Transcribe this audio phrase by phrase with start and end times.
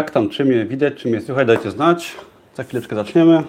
[0.00, 2.16] Jak tam, czy mnie widać, czy mnie słychać, dajcie znać.
[2.54, 3.42] Za chwileczkę zaczniemy.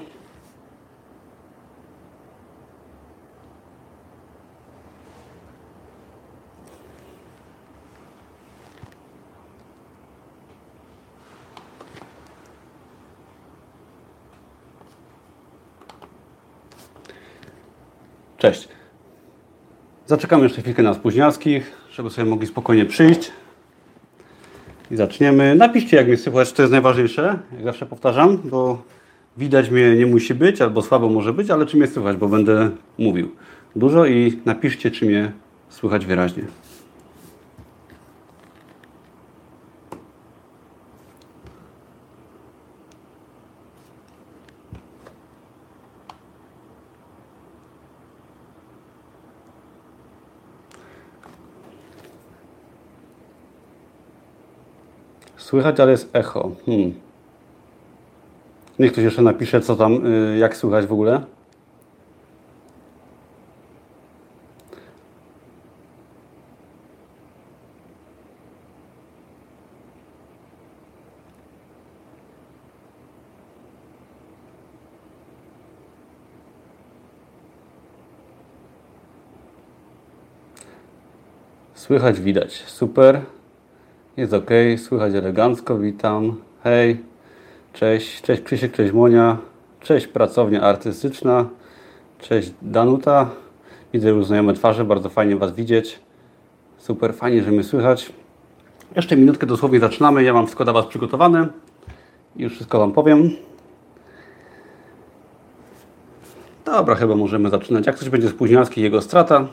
[18.38, 18.68] Cześć.
[20.06, 23.32] Zaczekamy jeszcze chwilkę na spóźnialskich, żeby sobie mogli spokojnie przyjść.
[24.92, 25.56] I zaczniemy.
[25.56, 28.84] Napiszcie, jak mnie słychać, to jest najważniejsze, jak zawsze powtarzam, bo
[29.38, 32.70] widać mnie nie musi być, albo słabo może być, ale czy mnie słychać, bo będę
[32.98, 33.32] mówił
[33.76, 35.32] dużo i napiszcie, czy mnie
[35.70, 36.44] słychać wyraźnie.
[55.52, 56.52] Słychać, ale jest echo.
[56.66, 56.94] Hmm.
[58.80, 61.22] Niech ktoś jeszcze napisze, co tam, y, jak słychać w ogóle.
[81.76, 82.64] Słychać, widać.
[82.68, 83.22] Super.
[84.18, 86.36] Jest ok, słychać elegancko, witam.
[86.64, 87.04] Hej,
[87.74, 89.38] cześć, cześć Krzysiek, cześć Monia,
[89.80, 91.46] cześć pracownia artystyczna,
[92.20, 93.30] cześć Danuta.
[93.94, 96.00] Widzę już znajome twarze, bardzo fajnie Was widzieć.
[96.78, 98.14] Super, fajnie, że mnie słychać.
[98.96, 101.48] Jeszcze minutkę dosłownie zaczynamy, ja mam wszystko dla Was przygotowane.
[102.36, 103.30] Już wszystko Wam powiem.
[106.66, 107.88] Dobra, chyba możemy zaczynać.
[107.88, 109.48] Jak coś będzie spóźnialski, jego strata.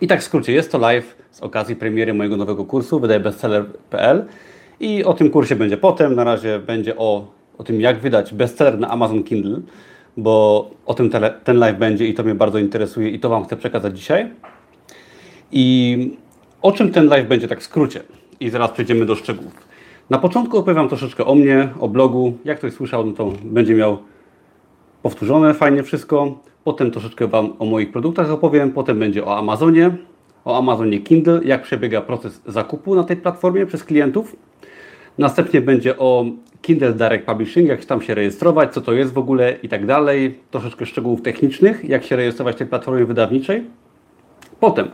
[0.00, 4.24] I tak w skrócie, jest to live z okazji premiery mojego nowego kursu wydaje bestseller.pl
[4.80, 6.14] i o tym kursie będzie potem.
[6.14, 7.26] Na razie będzie o,
[7.58, 9.60] o tym, jak wydać bestseller na Amazon Kindle,
[10.16, 13.44] bo o tym tele, ten live będzie i to mnie bardzo interesuje i to Wam
[13.44, 14.30] chcę przekazać dzisiaj.
[15.52, 16.16] I
[16.62, 18.02] o czym ten live będzie tak w skrócie?
[18.40, 19.72] I zaraz przejdziemy do szczegółów.
[20.10, 22.38] Na początku opowiem troszeczkę o mnie, o blogu.
[22.44, 23.98] Jak ktoś słyszał, no to będzie miał
[25.02, 26.38] powtórzone fajnie wszystko.
[26.64, 28.72] Potem troszeczkę Wam o moich produktach opowiem.
[28.72, 29.90] Potem będzie o Amazonie,
[30.44, 34.36] o Amazonie Kindle, jak przebiega proces zakupu na tej platformie przez klientów.
[35.18, 36.24] Następnie będzie o
[36.62, 40.38] Kindle Direct Publishing, jak tam się rejestrować, co to jest w ogóle i tak dalej.
[40.50, 43.64] Troszeczkę szczegółów technicznych, jak się rejestrować w tej platformie wydawniczej.
[44.60, 44.90] Potem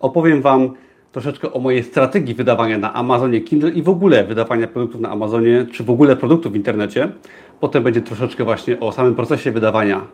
[0.00, 0.70] opowiem Wam
[1.12, 5.66] troszeczkę o mojej strategii wydawania na Amazonie Kindle i w ogóle wydawania produktów na Amazonie,
[5.72, 7.12] czy w ogóle produktów w internecie.
[7.60, 10.06] Potem będzie troszeczkę właśnie o samym procesie wydawania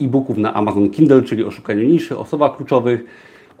[0.00, 3.04] e-booków na Amazon Kindle, czyli o szukaniu niszy, osobach kluczowych,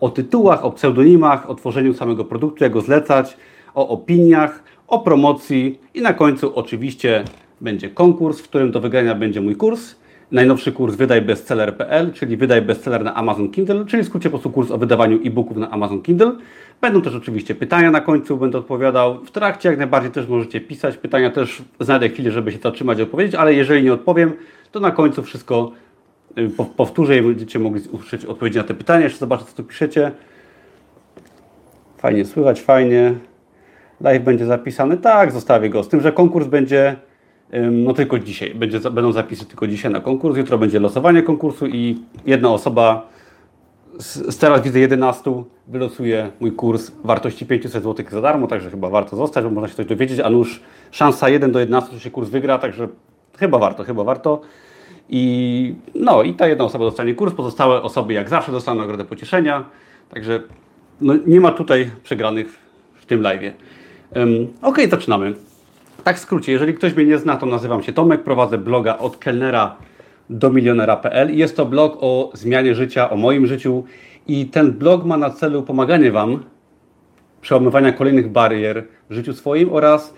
[0.00, 3.36] o tytułach, o pseudonimach, o tworzeniu samego produktu, jak go zlecać,
[3.74, 7.24] o opiniach, o promocji i na końcu oczywiście
[7.60, 9.94] będzie konkurs, w którym do wygrania będzie mój kurs.
[10.30, 14.50] Najnowszy kurs Wydaj Bestseller.pl, czyli Wydaj Bestseller na Amazon Kindle, czyli w skrócie po prostu
[14.50, 16.32] kurs o wydawaniu e-booków na Amazon Kindle.
[16.80, 19.24] Będą też oczywiście pytania na końcu, będę odpowiadał.
[19.24, 20.96] W trakcie jak najbardziej też możecie pisać.
[20.96, 24.32] Pytania też znajdę chwilę, żeby się zatrzymać i odpowiedzieć, ale jeżeli nie odpowiem,
[24.72, 25.72] to na końcu wszystko
[26.76, 29.04] powtórzę i będziecie mogli usłyszeć odpowiedzi na te pytania.
[29.04, 30.12] Jeszcze zobaczę, co tu piszecie.
[31.98, 33.14] Fajnie słychać, fajnie.
[34.00, 34.96] Live będzie zapisany.
[34.96, 35.82] Tak, zostawię go.
[35.82, 36.96] Z tym, że konkurs będzie
[37.70, 38.54] no tylko dzisiaj.
[38.54, 40.36] Będzie, będą zapisy tylko dzisiaj na konkurs.
[40.36, 43.08] Jutro będzie losowanie konkursu i jedna osoba
[43.98, 48.90] z, z teraz widzę 11 wylosuje mój kurs wartości 500 zł za darmo, także chyba
[48.90, 50.60] warto zostać, bo można się coś dowiedzieć, a już
[50.90, 52.88] szansa 1 do 11, że się kurs wygra, także
[53.38, 54.40] chyba warto, chyba warto.
[55.08, 59.64] I no i ta jedna osoba dostanie kurs, pozostałe osoby jak zawsze dostaną nagrodę pocieszenia,
[60.10, 60.42] także
[61.00, 62.58] no, nie ma tutaj przegranych
[62.94, 63.52] w tym live.
[64.16, 65.34] Um, ok, zaczynamy.
[66.04, 69.16] Tak w skrócie, jeżeli ktoś mnie nie zna, to nazywam się Tomek, prowadzę bloga od
[69.16, 69.76] kelnera
[70.30, 73.84] do milionera.pl jest to blog o zmianie życia, o moim życiu
[74.26, 76.44] i ten blog ma na celu pomaganie Wam
[77.40, 80.14] przełamywania kolejnych barier w życiu swoim oraz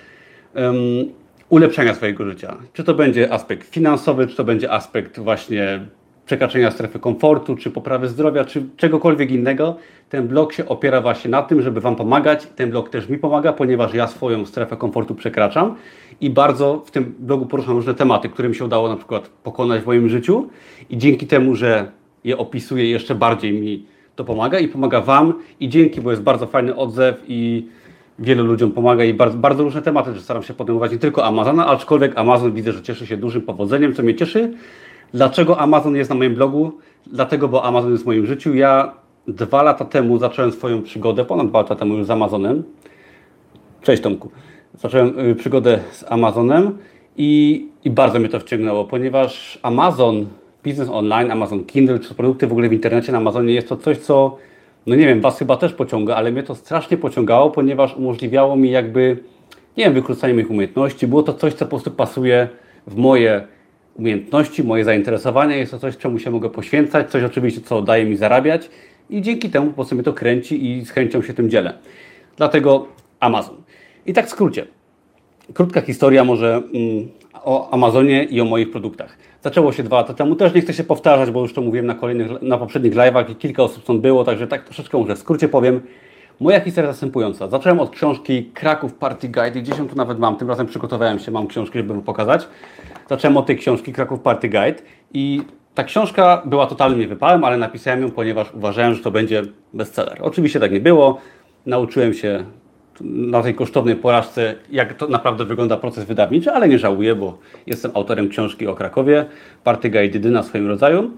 [0.55, 0.75] um,
[1.49, 2.57] ulepszania swojego życia.
[2.73, 5.81] Czy to będzie aspekt finansowy, czy to będzie aspekt właśnie
[6.27, 9.77] przekraczania strefy komfortu, czy poprawy zdrowia, czy czegokolwiek innego.
[10.09, 12.47] Ten blog się opiera właśnie na tym, żeby Wam pomagać.
[12.57, 15.75] Ten blog też mi pomaga, ponieważ ja swoją strefę komfortu przekraczam
[16.21, 19.83] i bardzo w tym blogu poruszam różne tematy, które mi się udało na przykład pokonać
[19.83, 20.49] w moim życiu
[20.91, 21.91] i dzięki temu, że
[22.25, 23.87] je opisuję, jeszcze bardziej mi
[24.17, 27.69] to pomaga i pomaga Wam i dzięki, bo jest bardzo fajny odzew i
[28.19, 31.67] wielu ludziom pomaga i bardzo, bardzo różne tematy, że staram się podejmować nie tylko Amazona,
[31.67, 34.53] aczkolwiek Amazon widzę, że cieszy się dużym powodzeniem, co mnie cieszy.
[35.15, 36.73] Dlaczego Amazon jest na moim blogu?
[37.07, 38.55] Dlatego, bo Amazon jest w moim życiu.
[38.55, 38.93] Ja
[39.29, 42.63] dwa lata temu zacząłem swoją przygodę, ponad dwa lata temu już z Amazonem.
[43.83, 44.31] Cześć Tomku.
[44.75, 46.79] zacząłem y, przygodę z Amazonem
[47.17, 50.27] i, i bardzo mnie to wciągnęło, ponieważ Amazon,
[50.65, 53.99] biznes online, Amazon Kindle, czy produkty w ogóle w internecie na Amazonie jest to coś,
[53.99, 54.37] co,
[54.87, 58.71] no nie wiem, Was chyba też pociąga, ale mnie to strasznie pociągało, ponieważ umożliwiało mi
[58.71, 59.17] jakby,
[59.77, 61.07] nie wiem, wykrócanie moich umiejętności.
[61.07, 62.49] Było to coś, co po prostu pasuje
[62.87, 63.47] w moje
[63.95, 65.57] umiejętności, moje zainteresowania.
[65.57, 68.71] Jest to coś, czemu się mogę poświęcać, coś oczywiście, co daje mi zarabiać
[69.11, 71.79] i dzięki temu po prostu mnie to kręci i z chęcią się tym dzielę.
[72.37, 72.87] Dlatego
[73.21, 73.57] Amazon.
[74.07, 74.67] I tak w skrócie.
[75.55, 77.09] Krótka historia może mm,
[77.45, 79.17] o Amazonie i o moich produktach.
[79.43, 81.95] Zaczęło się dwa lata temu, też nie chcę się powtarzać, bo już to mówiłem na,
[81.95, 85.49] kolejnych, na poprzednich live'ach i kilka osób stąd było, także tak troszeczkę może w skrócie
[85.49, 85.81] powiem.
[86.41, 87.49] Moja historia następująca.
[87.49, 91.31] Zacząłem od książki Kraków Party Guide, gdzieś ją tu nawet mam, tym razem przygotowałem się,
[91.31, 92.49] mam książkę, żeby pokazać.
[93.09, 94.83] Zacząłem od tej książki Kraków Party Guide
[95.15, 95.43] i
[95.75, 99.43] ta książka była totalnie wypałem, ale napisałem ją, ponieważ uważałem, że to będzie
[99.75, 100.19] bestseller.
[100.21, 101.21] Oczywiście tak nie było.
[101.67, 102.45] Nauczyłem się
[103.01, 107.91] na tej kosztownej porażce, jak to naprawdę wygląda proces wydawniczy, ale nie żałuję, bo jestem
[107.95, 109.27] autorem książki o Krakowie,
[109.65, 111.11] Party Guide jedyna w swoim rodzaju.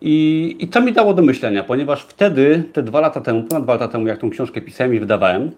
[0.00, 3.72] I, I to mi dało do myślenia, ponieważ wtedy, te dwa lata temu, ponad dwa
[3.72, 5.50] lata temu, jak tą książkę pisałem i wydawałem,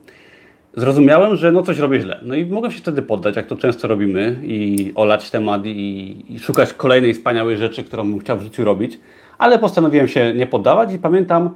[0.77, 2.21] zrozumiałem, że no coś robię źle.
[2.23, 6.39] No i mogłem się wtedy poddać, jak to często robimy, i olać temat, i, i
[6.39, 9.01] szukać kolejnej wspaniałej rzeczy, którą bym chciał w życiu robić,
[9.39, 11.51] ale postanowiłem się nie poddawać i pamiętam,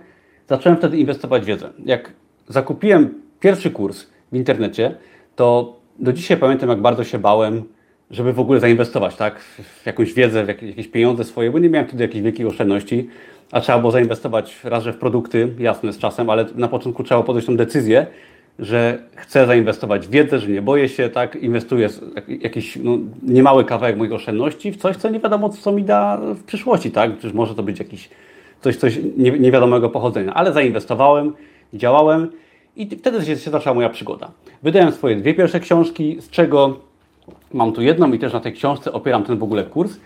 [0.49, 1.71] zacząłem wtedy inwestować w wiedzę.
[1.85, 2.13] Jak
[2.49, 4.94] zakupiłem pierwszy kurs w internecie,
[5.37, 7.62] to do dzisiaj pamiętam, jak bardzo się bałem,
[8.11, 9.41] żeby w ogóle zainwestować tak,
[9.82, 13.08] w jakąś wiedzę, w jakieś pieniądze swoje, bo nie miałem wtedy jakichś wielkich oszczędności,
[13.52, 17.23] a trzeba było zainwestować raz, że w produkty, jasne z czasem, ale na początku trzeba
[17.23, 18.06] podjąć tą decyzję,
[18.58, 21.88] że chcę zainwestować w wiedzę, że nie boję się, tak, inwestuję
[22.29, 26.44] jakiś no, niemały kawałek moich oszczędności w coś, co nie wiadomo, co mi da w
[26.44, 28.11] przyszłości, tak, przecież może to być jakiś
[28.61, 31.32] coś, coś niewiadomego pochodzenia, ale zainwestowałem,
[31.75, 32.31] działałem
[32.76, 34.31] i wtedy się, się zaczęła moja przygoda.
[34.62, 36.81] Wydałem swoje dwie pierwsze książki, z czego
[37.53, 39.97] mam tu jedną i też na tej książce opieram ten w ogóle kurs.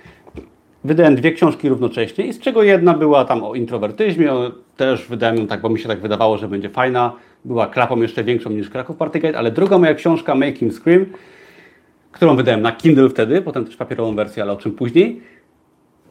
[0.84, 4.32] Wydałem dwie książki równocześnie i z czego jedna była tam o introwertyzmie,
[4.76, 7.12] też wydałem ją tak, bo mi się tak wydawało, że będzie fajna.
[7.44, 11.06] Była klapą jeszcze większą niż Kraków Party Guide, ale druga moja książka Making Scream,
[12.12, 15.20] którą wydałem na Kindle wtedy, potem też papierową wersję, ale o czym później,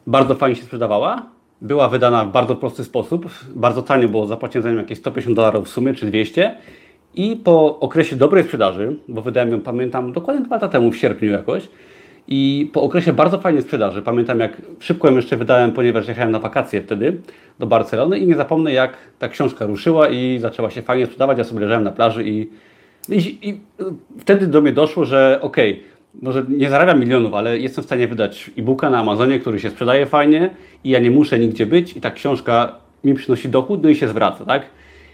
[0.06, 3.26] bardzo fajnie się sprzedawała była wydana w bardzo prosty sposób.
[3.54, 6.56] Bardzo tanio było, zapłaciłem za nią jakieś 150 dolarów w sumie, czy 200.
[7.14, 11.30] I po okresie dobrej sprzedaży, bo wydałem ją, pamiętam, dokładnie dwa lata temu, w sierpniu
[11.30, 11.68] jakoś,
[12.28, 16.38] i po okresie bardzo fajnej sprzedaży, pamiętam jak szybko ją jeszcze wydałem, ponieważ jechałem na
[16.38, 17.20] wakacje wtedy
[17.58, 21.38] do Barcelony i nie zapomnę jak ta książka ruszyła i zaczęła się fajnie sprzedawać.
[21.38, 22.50] Ja sobie leżałem na plaży i,
[23.08, 23.60] i, i
[24.18, 25.84] wtedy do mnie doszło, że okej, okay,
[26.22, 30.06] może nie zarabiam milionów, ale jestem w stanie wydać e-booka na Amazonie, który się sprzedaje
[30.06, 30.50] fajnie
[30.84, 32.74] i ja nie muszę nigdzie być i ta książka
[33.04, 34.66] mi przynosi dochód, no i się zwraca, tak?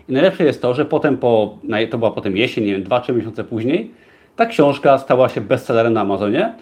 [0.08, 1.58] I najlepsze jest to, że potem po,
[1.90, 3.90] to była potem jesień, nie wiem, 2-3 miesiące później,
[4.36, 6.54] ta książka stała się bestsellerem na Amazonie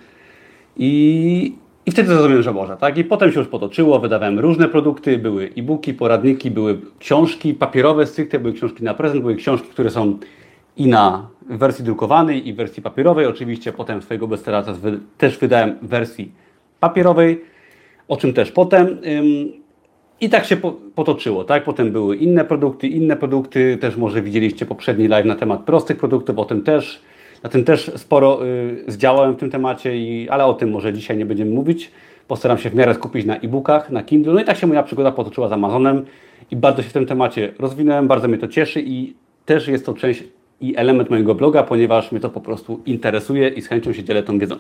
[0.77, 1.55] i,
[1.87, 2.99] i wtedy zrozumiałem, że może, tak?
[2.99, 8.39] I potem się już potoczyło, wydawałem różne produkty, były e-booki, poradniki, były książki papierowe stricte,
[8.39, 10.19] były książki na prezent, były książki, które są
[10.77, 13.27] i na wersji drukowanej i wersji papierowej.
[13.27, 14.75] Oczywiście potem swojego bestsellera
[15.19, 16.33] też wydałem w wersji
[16.81, 17.41] papierowej,
[18.09, 18.99] o czym też potem.
[20.21, 20.57] I tak się
[20.95, 21.65] potoczyło, tak?
[21.65, 26.39] Potem były inne produkty, inne produkty, też może widzieliście poprzedni live na temat prostych produktów,
[26.39, 27.03] o tym też,
[27.43, 31.17] na tym też sporo y, zdziałałem w tym temacie, i, ale o tym może dzisiaj
[31.17, 31.91] nie będziemy mówić.
[32.29, 34.33] Postaram się w miarę skupić na e-bookach, na Kindle.
[34.33, 36.05] No i tak się moja przygoda potoczyła z Amazonem
[36.51, 39.15] i bardzo się w tym temacie rozwinąłem, bardzo mnie to cieszy i
[39.47, 40.25] też jest to część
[40.63, 44.23] i element mojego bloga, ponieważ mnie to po prostu interesuje i z chęcią się dzielę
[44.23, 44.57] tą wiedzą.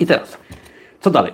[0.00, 0.38] I teraz,
[1.00, 1.32] co dalej?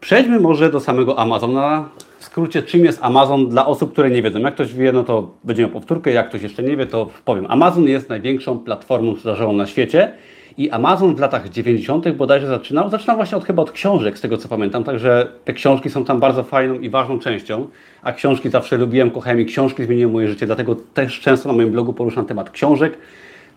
[0.00, 1.88] Przejdźmy może do samego Amazona.
[2.18, 4.38] W skrócie, czym jest Amazon dla osób, które nie wiedzą.
[4.38, 7.46] Jak ktoś wie, no to będzie miał powtórkę, jak ktoś jeszcze nie wie, to powiem.
[7.48, 10.12] Amazon jest największą platformą sprzedażową na świecie
[10.56, 12.10] i Amazon w latach 90.
[12.10, 15.90] bodajże zaczynał, zaczynał właśnie od, chyba od książek, z tego co pamiętam, także te książki
[15.90, 17.68] są tam bardzo fajną i ważną częścią,
[18.02, 21.70] a książki zawsze lubiłem, kochałem i książki zmieniły moje życie, dlatego też często na moim
[21.70, 22.98] blogu poruszam temat książek.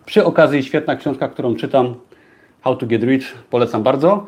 [0.06, 1.94] Przy okazji świetna książka, którą czytam,
[2.60, 4.26] How to Get Rich, polecam bardzo,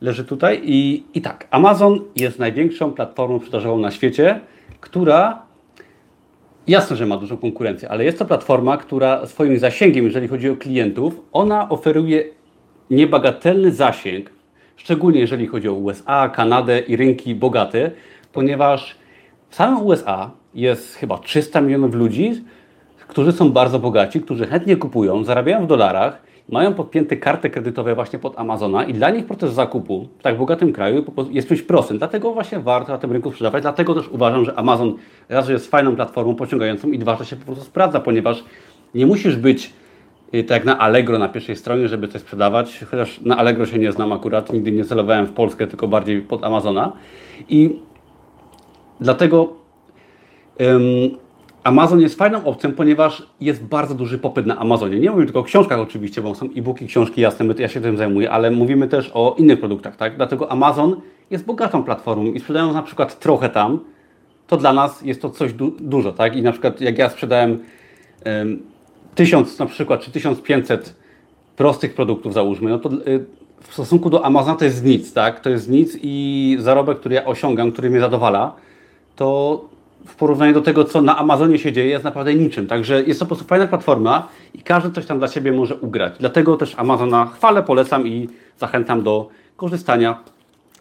[0.00, 4.40] leży tutaj i, i tak, Amazon jest największą platformą sprzedażową na świecie,
[4.80, 5.43] która
[6.66, 10.56] Jasne, że ma dużą konkurencję, ale jest to platforma, która swoim zasięgiem, jeżeli chodzi o
[10.56, 12.24] klientów, ona oferuje
[12.90, 14.30] niebagatelny zasięg,
[14.76, 17.90] szczególnie jeżeli chodzi o USA, Kanadę i rynki bogate,
[18.32, 18.96] ponieważ
[19.48, 22.44] w samym USA jest chyba 300 milionów ludzi,
[23.08, 28.18] którzy są bardzo bogaci, którzy chętnie kupują, zarabiają w dolarach mają podpięte karty kredytowe właśnie
[28.18, 31.98] pod Amazona i dla nich proces zakupu w tak bogatym kraju jest czymś prostym.
[31.98, 33.62] Dlatego właśnie warto na tym rynku sprzedawać.
[33.62, 34.94] Dlatego też uważam, że Amazon
[35.28, 38.44] raz, że jest fajną platformą pociągającą i dwa, że się po prostu sprawdza, ponieważ
[38.94, 39.72] nie musisz być
[40.32, 43.92] tak jak na Allegro na pierwszej stronie, żeby coś sprzedawać, chociaż na Allegro się nie
[43.92, 46.92] znam akurat, nigdy nie celowałem w Polskę, tylko bardziej pod Amazona.
[47.48, 47.78] I
[49.00, 49.52] dlatego
[51.64, 55.00] Amazon jest fajną opcją, ponieważ jest bardzo duży popyt na Amazonie.
[55.00, 58.30] Nie mówimy tylko o książkach oczywiście, bo są e-booki, książki, jasne, ja się tym zajmuję,
[58.30, 60.16] ale mówimy też o innych produktach, tak?
[60.16, 63.80] Dlatego Amazon jest bogatą platformą i sprzedając na przykład trochę tam,
[64.46, 66.36] to dla nas jest to coś du dużo, tak?
[66.36, 67.58] I na przykład jak ja sprzedałem
[68.26, 68.62] um,
[69.14, 70.94] 1000 na przykład, czy 1500
[71.56, 73.24] prostych produktów załóżmy, no to y,
[73.60, 75.40] w stosunku do Amazona to jest nic, tak?
[75.40, 78.54] To jest nic i zarobek, który ja osiągam, który mnie zadowala,
[79.16, 79.60] to
[80.06, 82.66] w porównaniu do tego, co na Amazonie się dzieje, jest naprawdę niczym.
[82.66, 86.14] Także jest to po prostu fajna platforma i każdy coś tam dla siebie może ugrać.
[86.18, 90.18] Dlatego też Amazona chwalę, polecam i zachęcam do korzystania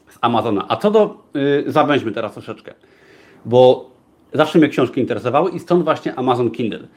[0.09, 0.65] z Amazona.
[0.67, 2.73] A co do, yy, zawęźmy teraz troszeczkę,
[3.45, 3.89] bo
[4.33, 6.87] zawsze mnie książki interesowały i stąd właśnie Amazon Kindle.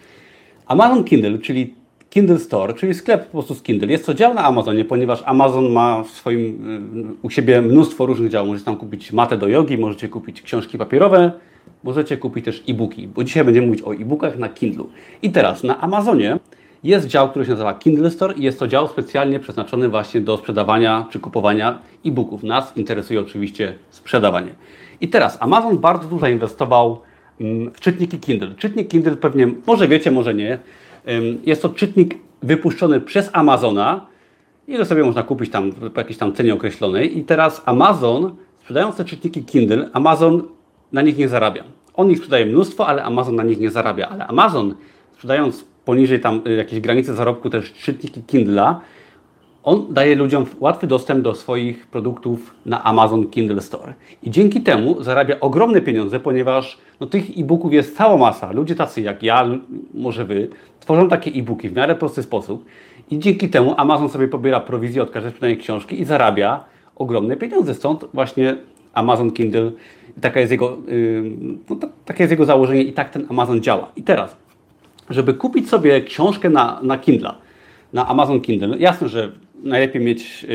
[0.66, 1.74] Amazon Kindle, czyli
[2.10, 3.88] Kindle Store, czyli sklep po prostu z Kindle.
[3.88, 8.48] Jest to dział na Amazonie, ponieważ Amazon ma w swoim, u siebie mnóstwo różnych działów.
[8.48, 11.32] Możecie tam kupić matę do jogi, możecie kupić książki papierowe,
[11.84, 14.90] możecie kupić też e-booki, bo dzisiaj będziemy mówić o e-bookach na Kindlu.
[15.22, 16.38] I teraz na Amazonie
[16.84, 20.36] jest dział, który się nazywa Kindle Store i jest to dział specjalnie przeznaczony właśnie do
[20.36, 22.42] sprzedawania czy kupowania e-booków.
[22.42, 24.54] Nas interesuje oczywiście sprzedawanie.
[25.00, 27.00] I teraz Amazon bardzo dużo inwestował
[27.40, 28.54] mm, w czytniki Kindle.
[28.54, 30.58] Czytnik Kindle pewnie, może wiecie, może nie.
[31.44, 34.06] Jest to czytnik wypuszczony przez Amazona,
[34.68, 37.18] ile sobie można kupić tam po jakiejś tam cenie określonej.
[37.18, 40.42] I teraz Amazon, sprzedając te czytniki Kindle, Amazon
[40.92, 41.64] na nich nie zarabia.
[41.94, 44.08] On ich sprzedaje mnóstwo, ale Amazon na nich nie zarabia.
[44.08, 44.74] Ale Amazon,
[45.14, 48.74] sprzedając poniżej tam y, jakiejś granicy zarobku też czytniki Kindle'a,
[49.66, 53.94] on daje ludziom łatwy dostęp do swoich produktów na Amazon Kindle Store.
[54.22, 58.52] I dzięki temu zarabia ogromne pieniądze, ponieważ no, tych e-booków jest cała masa.
[58.52, 59.46] Ludzie tacy jak ja,
[59.94, 60.48] może wy,
[60.80, 62.64] tworzą takie e-booki w miarę prosty sposób
[63.10, 66.64] i dzięki temu Amazon sobie pobiera prowizję od każdej sprzedanej książki i zarabia
[66.96, 67.74] ogromne pieniądze.
[67.74, 68.56] Stąd właśnie
[68.96, 69.72] Amazon Kindle,
[70.20, 70.78] taka jest jego,
[71.70, 73.92] no, takie jest jego założenie i tak ten Amazon działa.
[73.96, 74.36] I teraz,
[75.10, 77.34] żeby kupić sobie książkę na, na Kindle,
[77.92, 80.46] na Amazon Kindle, jasne, że najlepiej mieć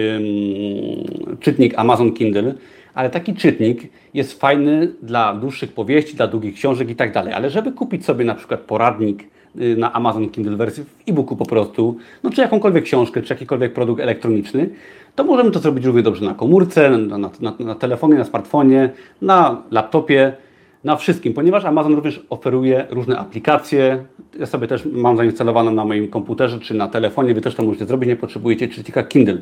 [1.40, 2.54] czytnik Amazon Kindle,
[2.94, 7.34] ale taki czytnik jest fajny dla dłuższych powieści, dla długich książek i tak dalej.
[7.34, 9.24] Ale żeby kupić sobie na przykład poradnik
[9.56, 14.02] na Amazon Kindle wersji w e-booku po prostu, no czy jakąkolwiek książkę, czy jakikolwiek produkt
[14.02, 14.70] elektroniczny,
[15.16, 18.90] to możemy to zrobić równie dobrze na komórce, na, na, na, na telefonie, na smartfonie,
[19.22, 20.34] na laptopie,
[20.84, 24.06] na wszystkim, ponieważ Amazon również oferuje różne aplikacje.
[24.40, 27.86] Ja sobie też mam zainstalowaną na moim komputerze czy na telefonie, Wy też to możecie
[27.86, 29.38] zrobić, nie potrzebujecie czytnika Kindle.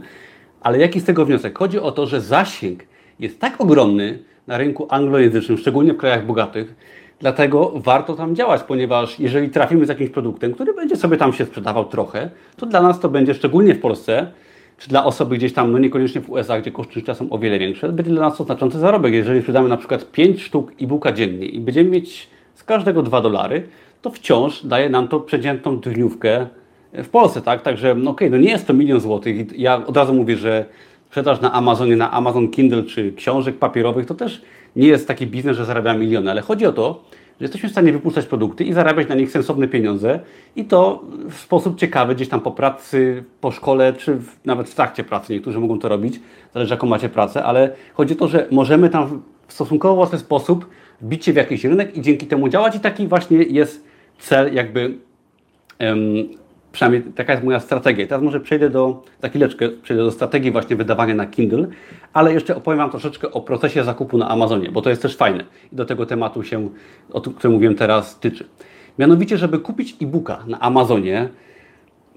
[0.61, 1.57] Ale jaki z tego wniosek?
[1.57, 2.83] Chodzi o to, że zasięg
[3.19, 6.75] jest tak ogromny na rynku anglojęzycznym, szczególnie w krajach bogatych,
[7.19, 11.45] dlatego warto tam działać, ponieważ jeżeli trafimy z jakimś produktem, który będzie sobie tam się
[11.45, 14.27] sprzedawał trochę, to dla nas to będzie, szczególnie w Polsce,
[14.77, 17.59] czy dla osoby gdzieś tam, no niekoniecznie w USA, gdzie koszty życia są o wiele
[17.59, 19.13] większe, będzie dla nas to znaczący zarobek.
[19.13, 23.67] Jeżeli sprzedamy na przykład 5 sztuk e-booka dziennie i będziemy mieć z każdego 2 dolary,
[24.01, 26.47] to wciąż daje nam to przeciętną dniówkę
[26.93, 27.61] w Polsce, tak?
[27.61, 29.59] Także, no okej, okay, no nie jest to milion złotych.
[29.59, 30.65] Ja od razu mówię, że
[31.05, 34.41] sprzedaż na Amazonie, na Amazon Kindle czy książek papierowych to też
[34.75, 37.03] nie jest taki biznes, że zarabia miliony, ale chodzi o to,
[37.39, 40.19] że jesteśmy w stanie wypuszczać produkty i zarabiać na nich sensowne pieniądze
[40.55, 44.75] i to w sposób ciekawy, gdzieś tam po pracy, po szkole, czy w, nawet w
[44.75, 45.33] trakcie pracy.
[45.33, 46.19] Niektórzy mogą to robić,
[46.53, 50.65] zależy jaką macie pracę, ale chodzi o to, że możemy tam w stosunkowo łatwy sposób
[51.03, 53.85] bić się w jakiś rynek i dzięki temu działać i taki właśnie jest
[54.19, 54.93] cel jakby
[56.79, 58.07] Przynajmniej taka jest moja strategia.
[58.07, 61.67] teraz może przejdę do, za chwileczkę, przejdę do strategii właśnie wydawania na Kindle,
[62.13, 65.43] ale jeszcze opowiem Wam troszeczkę o procesie zakupu na Amazonie, bo to jest też fajne
[65.73, 66.69] i do tego tematu się,
[67.11, 68.45] o którym mówiłem teraz, tyczy.
[68.99, 71.29] Mianowicie, żeby kupić e-booka na Amazonie,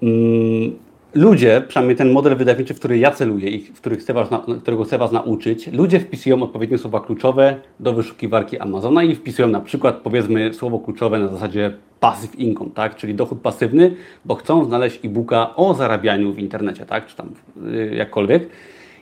[0.01, 0.75] mm,
[1.13, 4.29] ludzie, przynajmniej ten model wydawniczy, w który ja celuję i w który chcę was,
[4.61, 9.61] którego chcę Was nauczyć, ludzie wpisują odpowiednie słowa kluczowe do wyszukiwarki Amazona i wpisują na
[9.61, 12.95] przykład, powiedzmy, słowo kluczowe na zasadzie passive income, tak?
[12.95, 17.07] czyli dochód pasywny, bo chcą znaleźć e-booka o zarabianiu w internecie, tak?
[17.07, 17.29] czy tam
[17.71, 18.49] yy, jakkolwiek.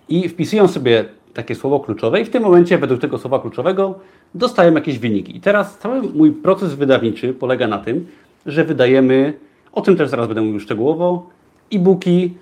[0.10, 4.00] I wpisują sobie takie słowo kluczowe i w tym momencie według tego słowa kluczowego
[4.36, 5.38] dostają jakieś wyniki.
[5.38, 8.08] I teraz cały mój proces wydawniczy polega na tym,
[8.46, 9.34] że wydajemy,
[9.72, 11.30] o tym też zaraz będę mówił szczegółowo,
[11.74, 12.34] e-booki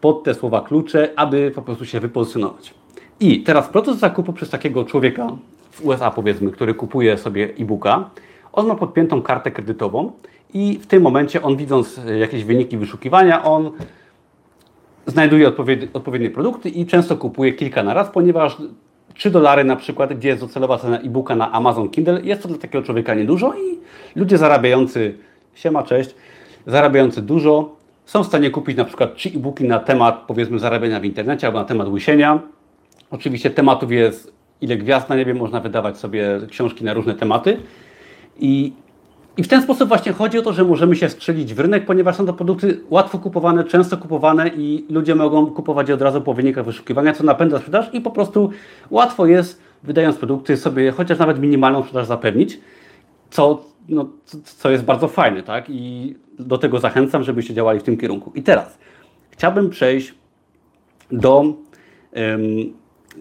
[0.00, 2.74] pod te słowa klucze, aby po prostu się wypozycjonować.
[3.20, 5.28] I teraz proces zakupu przez takiego człowieka
[5.70, 8.10] w USA powiedzmy, który kupuje sobie e-booka,
[8.52, 10.12] on ma podpiętą kartę kredytową
[10.54, 13.70] i w tym momencie on widząc jakieś wyniki wyszukiwania, on
[15.06, 18.56] znajduje odpowiednie, odpowiednie produkty i często kupuje kilka na raz, ponieważ
[19.14, 22.58] 3 dolary na przykład, gdzie jest docelowa cena e-booka na Amazon Kindle, jest to dla
[22.58, 23.78] takiego człowieka niedużo i
[24.18, 25.14] ludzie zarabiający,
[25.54, 26.14] siema, cześć,
[26.66, 27.77] zarabiający dużo,
[28.08, 31.58] są w stanie kupić na przykład trzy e-booki na temat powiedzmy zarabiania w internecie albo
[31.58, 32.40] na temat łysienia.
[33.10, 37.56] Oczywiście tematów jest ile gwiazd na niebie, można wydawać sobie książki na różne tematy.
[38.38, 38.72] I,
[39.36, 42.16] I w ten sposób właśnie chodzi o to, że możemy się strzelić w rynek, ponieważ
[42.16, 46.34] są to produkty łatwo kupowane, często kupowane i ludzie mogą kupować je od razu po
[46.34, 48.50] wynikach wyszukiwania, co napędza sprzedaż i po prostu
[48.90, 52.60] łatwo jest, wydając produkty, sobie chociaż nawet minimalną sprzedaż zapewnić,
[53.30, 54.08] co, no,
[54.44, 55.64] co jest bardzo fajne, tak?
[55.68, 58.32] I do tego zachęcam, żebyście działali w tym kierunku.
[58.34, 58.78] I teraz
[59.30, 60.14] chciałbym przejść
[61.12, 61.54] do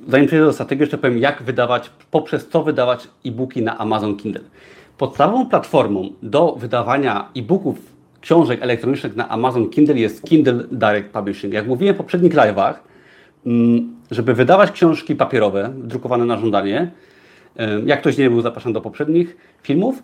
[0.08, 4.44] zanim przejdę do strategii, jeszcze powiem, jak wydawać, poprzez co wydawać e-booki na Amazon Kindle.
[4.98, 11.54] Podstawową platformą do wydawania e-booków, książek elektronicznych na Amazon Kindle jest Kindle Direct Publishing.
[11.54, 12.74] Jak mówiłem w poprzednich live'ach,
[13.46, 16.92] mm, żeby wydawać książki papierowe, drukowane na żądanie,
[17.86, 20.04] jak ktoś nie był zapraszany do poprzednich filmów,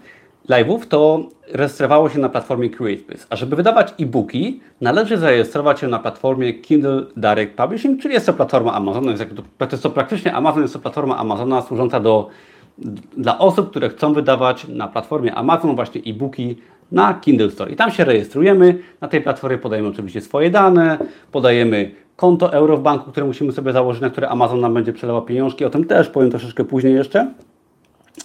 [0.49, 3.25] live'ów, to rejestrowało się na platformie CreateSpace.
[3.29, 8.33] A żeby wydawać e-booki, należy zarejestrować się na platformie Kindle Direct Publishing, czyli jest to
[8.33, 9.11] platforma Amazona.
[9.11, 12.29] Jest to praktycznie Amazon jest to platforma Amazona służąca do,
[13.17, 16.55] dla osób, które chcą wydawać na platformie Amazon właśnie e-booki
[16.91, 17.71] na Kindle Store.
[17.71, 18.79] I tam się rejestrujemy.
[19.01, 20.97] Na tej platformie podajemy oczywiście swoje dane,
[21.31, 25.21] podajemy konto euro w banku, które musimy sobie założyć, na które Amazon nam będzie przelewał
[25.21, 25.65] pieniążki.
[25.65, 27.31] O tym też powiem troszeczkę później jeszcze.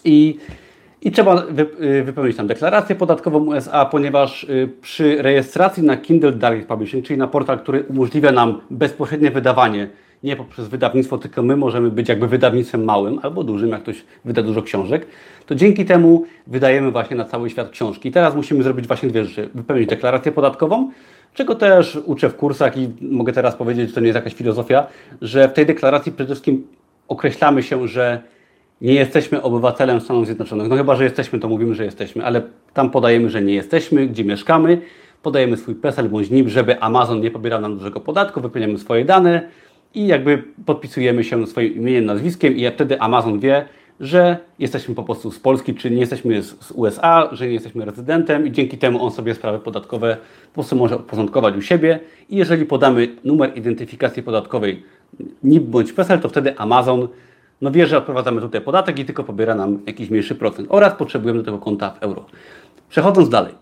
[0.05, 0.39] I
[1.02, 1.43] i trzeba
[1.81, 7.19] y, wypełnić tam deklarację podatkową USA, ponieważ y, przy rejestracji na Kindle Direct Publishing, czyli
[7.19, 9.88] na portal, który umożliwia nam bezpośrednie wydawanie,
[10.23, 14.43] nie poprzez wydawnictwo, tylko my możemy być jakby wydawnictwem małym albo dużym, jak ktoś wyda
[14.43, 15.07] dużo książek,
[15.47, 18.09] to dzięki temu wydajemy właśnie na cały świat książki.
[18.09, 19.49] I teraz musimy zrobić właśnie dwie rzeczy.
[19.55, 20.90] Wypełnić deklarację podatkową,
[21.35, 24.87] czego też uczę w kursach i mogę teraz powiedzieć, że to nie jest jakaś filozofia,
[25.23, 26.67] że w tej deklaracji przede wszystkim
[27.09, 28.23] określamy się, że
[28.81, 30.69] nie jesteśmy obywatelem Stanów Zjednoczonych.
[30.69, 32.43] No chyba, że jesteśmy, to mówimy, że jesteśmy, ale
[32.75, 34.81] tam podajemy, że nie jesteśmy, gdzie mieszkamy,
[35.23, 39.49] podajemy swój PESEL bądź NIP, żeby Amazon nie pobierał nam dużego podatku, wypełniamy swoje dane
[39.95, 43.64] i jakby podpisujemy się swoim imieniem, nazwiskiem i wtedy Amazon wie,
[44.01, 48.47] że jesteśmy po prostu z Polski, czy nie jesteśmy z USA, że nie jesteśmy rezydentem
[48.47, 52.67] i dzięki temu on sobie sprawy podatkowe po prostu może uporządkować u siebie i jeżeli
[52.67, 54.83] podamy numer identyfikacji podatkowej
[55.43, 57.09] NIP bądź PESEL, to wtedy Amazon
[57.61, 61.38] no wie, że odprowadzamy tutaj podatek i tylko pobiera nam jakiś mniejszy procent oraz potrzebujemy
[61.38, 62.25] do tego konta w euro.
[62.88, 63.55] Przechodząc dalej,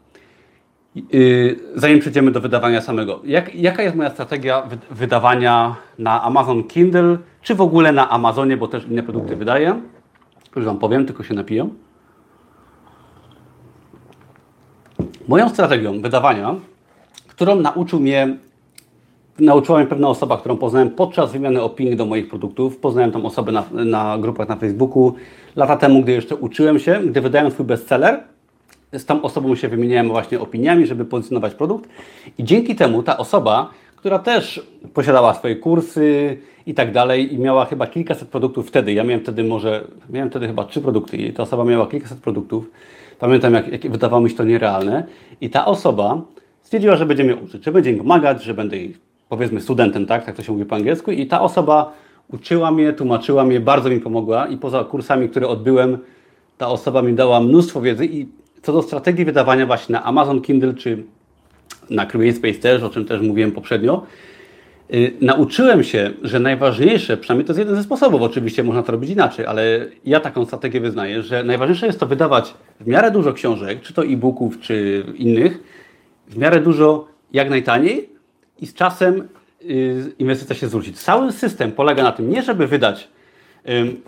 [0.94, 7.18] yy, zanim przejdziemy do wydawania samego, jak, jaka jest moja strategia wydawania na Amazon Kindle,
[7.42, 9.80] czy w ogóle na Amazonie, bo też inne produkty wydaję?
[10.56, 11.68] Już Wam powiem, tylko się napiję.
[15.28, 16.54] Moją strategią wydawania,
[17.28, 18.36] którą nauczył mnie
[19.38, 22.76] nauczyła mnie pewna osoba, którą poznałem podczas wymiany opinii do moich produktów.
[22.76, 25.14] Poznałem tą osobę na, na grupach na Facebooku
[25.56, 28.20] lata temu, gdy jeszcze uczyłem się, gdy wydałem swój bestseller.
[28.92, 31.90] Z tą osobą się wymieniałem właśnie opiniami, żeby pozycjonować produkt.
[32.38, 37.64] I dzięki temu ta osoba, która też posiadała swoje kursy i tak dalej i miała
[37.64, 38.92] chyba kilkaset produktów wtedy.
[38.92, 42.70] Ja miałem wtedy może, miałem wtedy chyba trzy produkty i ta osoba miała kilkaset produktów.
[43.18, 45.06] Pamiętam, jak, jak wydawało mi się to nierealne.
[45.40, 46.22] I ta osoba
[46.62, 50.24] stwierdziła, że będzie mnie uczyć, że będzie mi pomagać, że będę jej powiedzmy studentem, tak,
[50.24, 51.10] tak to się mówi po angielsku.
[51.10, 51.92] I ta osoba
[52.32, 54.46] uczyła mnie, tłumaczyła mnie, bardzo mi pomogła.
[54.46, 55.98] I poza kursami, które odbyłem,
[56.58, 58.06] ta osoba mi dała mnóstwo wiedzy.
[58.06, 58.26] I
[58.62, 61.02] co do strategii wydawania właśnie na Amazon Kindle czy
[61.90, 64.02] na CreateSpace też, o czym też mówiłem poprzednio,
[64.90, 69.10] yy, nauczyłem się, że najważniejsze, przynajmniej to jest jeden ze sposobów, oczywiście można to robić
[69.10, 73.80] inaczej, ale ja taką strategię wyznaję, że najważniejsze jest to wydawać w miarę dużo książek,
[73.80, 75.62] czy to e-booków, czy innych,
[76.28, 78.15] w miarę dużo, jak najtaniej,
[78.60, 79.28] i z czasem
[79.62, 80.92] y, inwestycja się zwróci.
[80.92, 83.08] Cały system polega na tym, nie żeby wydać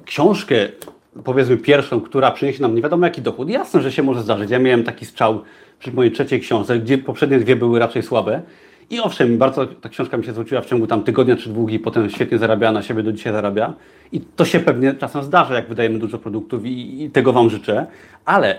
[0.04, 0.54] książkę,
[1.24, 3.50] powiedzmy pierwszą, która przyniesie nam nie wiadomo jaki dochód.
[3.50, 4.50] Jasne, że się może zdarzyć.
[4.50, 5.42] Ja miałem taki strzał
[5.78, 8.42] przy mojej trzeciej książce, gdzie poprzednie dwie były raczej słabe.
[8.90, 11.78] I owszem, bardzo ta książka mi się zwróciła w ciągu tam tygodnia czy dwóch i
[11.78, 13.74] potem świetnie zarabiała na siebie, do dzisiaj zarabia.
[14.12, 17.86] I to się pewnie czasem zdarza, jak wydajemy dużo produktów i, i tego Wam życzę.
[18.24, 18.56] Ale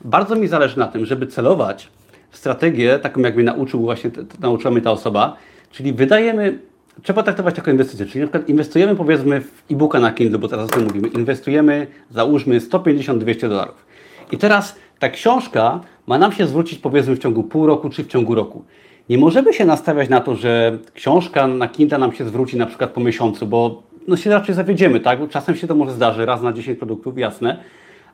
[0.00, 1.88] bardzo mi zależy na tym, żeby celować
[2.32, 5.36] strategię, taką jak mnie nauczył właśnie, nauczyła mnie ta osoba,
[5.70, 6.58] czyli wydajemy,
[7.02, 10.66] trzeba traktować jako inwestycję, czyli na przykład inwestujemy powiedzmy w e-booka na Kindle, bo teraz
[10.66, 13.86] o tym mówimy, inwestujemy, załóżmy 150-200 dolarów.
[14.32, 18.06] I teraz ta książka ma nam się zwrócić powiedzmy w ciągu pół roku czy w
[18.06, 18.64] ciągu roku.
[19.08, 22.90] Nie możemy się nastawiać na to, że książka na Kindle nam się zwróci na przykład
[22.90, 25.28] po miesiącu, bo no się raczej zawiedziemy, tak?
[25.28, 27.56] Czasem się to może zdarzy, raz na 10 produktów, jasne,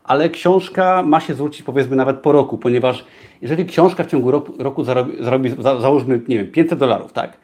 [0.08, 3.04] ale książka ma się zwrócić powiedzmy nawet po roku, ponieważ
[3.42, 7.36] jeżeli książka w ciągu roku, roku zarobi, zarobi za, załóżmy, nie wiem, 500 dolarów, tak?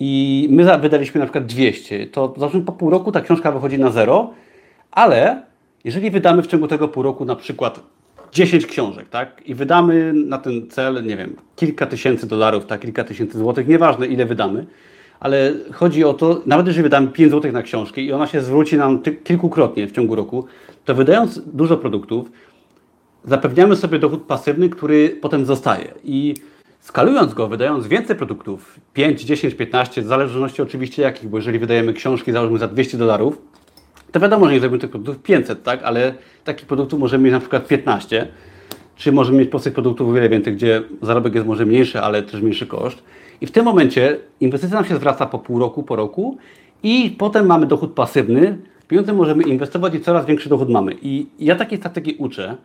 [0.00, 3.90] I my wydaliśmy na przykład 200, to załóżmy po pół roku ta książka wychodzi na
[3.90, 4.30] zero,
[4.90, 5.42] ale
[5.84, 7.80] jeżeli wydamy w ciągu tego pół roku na przykład
[8.32, 9.42] 10 książek, tak?
[9.46, 14.06] I wydamy na ten cel, nie wiem, kilka tysięcy dolarów, tak, kilka tysięcy złotych, nieważne
[14.06, 14.66] ile wydamy,
[15.20, 18.76] ale chodzi o to, nawet jeżeli wydamy 5 złotych na książkę i ona się zwróci
[18.76, 20.46] nam kilkukrotnie w ciągu roku,
[20.88, 22.30] to wydając dużo produktów,
[23.24, 25.94] zapewniamy sobie dochód pasywny, który potem zostaje.
[26.04, 26.34] I
[26.80, 31.92] skalując go, wydając więcej produktów, 5, 10, 15, w zależności oczywiście jakich, bo jeżeli wydajemy
[31.92, 33.38] książki, załóżmy za 200 dolarów,
[34.12, 35.82] to wiadomo, że nie zrobimy tych produktów 500, tak?
[35.82, 38.28] ale takich produktów możemy mieć na przykład 15,
[38.96, 42.40] czy możemy mieć prostych produktów o wiele więcej, gdzie zarobek jest może mniejszy, ale też
[42.40, 43.02] mniejszy koszt.
[43.40, 46.38] I w tym momencie inwestycja nam się zwraca po pół roku, po roku
[46.82, 50.96] i potem mamy dochód pasywny, pieniądze możemy inwestować i coraz większy dochód mamy.
[51.02, 52.56] I ja takiej strategii uczę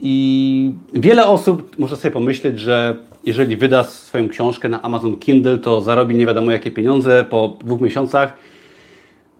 [0.00, 5.80] i wiele osób może sobie pomyśleć, że jeżeli wyda swoją książkę na Amazon Kindle, to
[5.80, 8.32] zarobi nie wiadomo jakie pieniądze po dwóch miesiącach.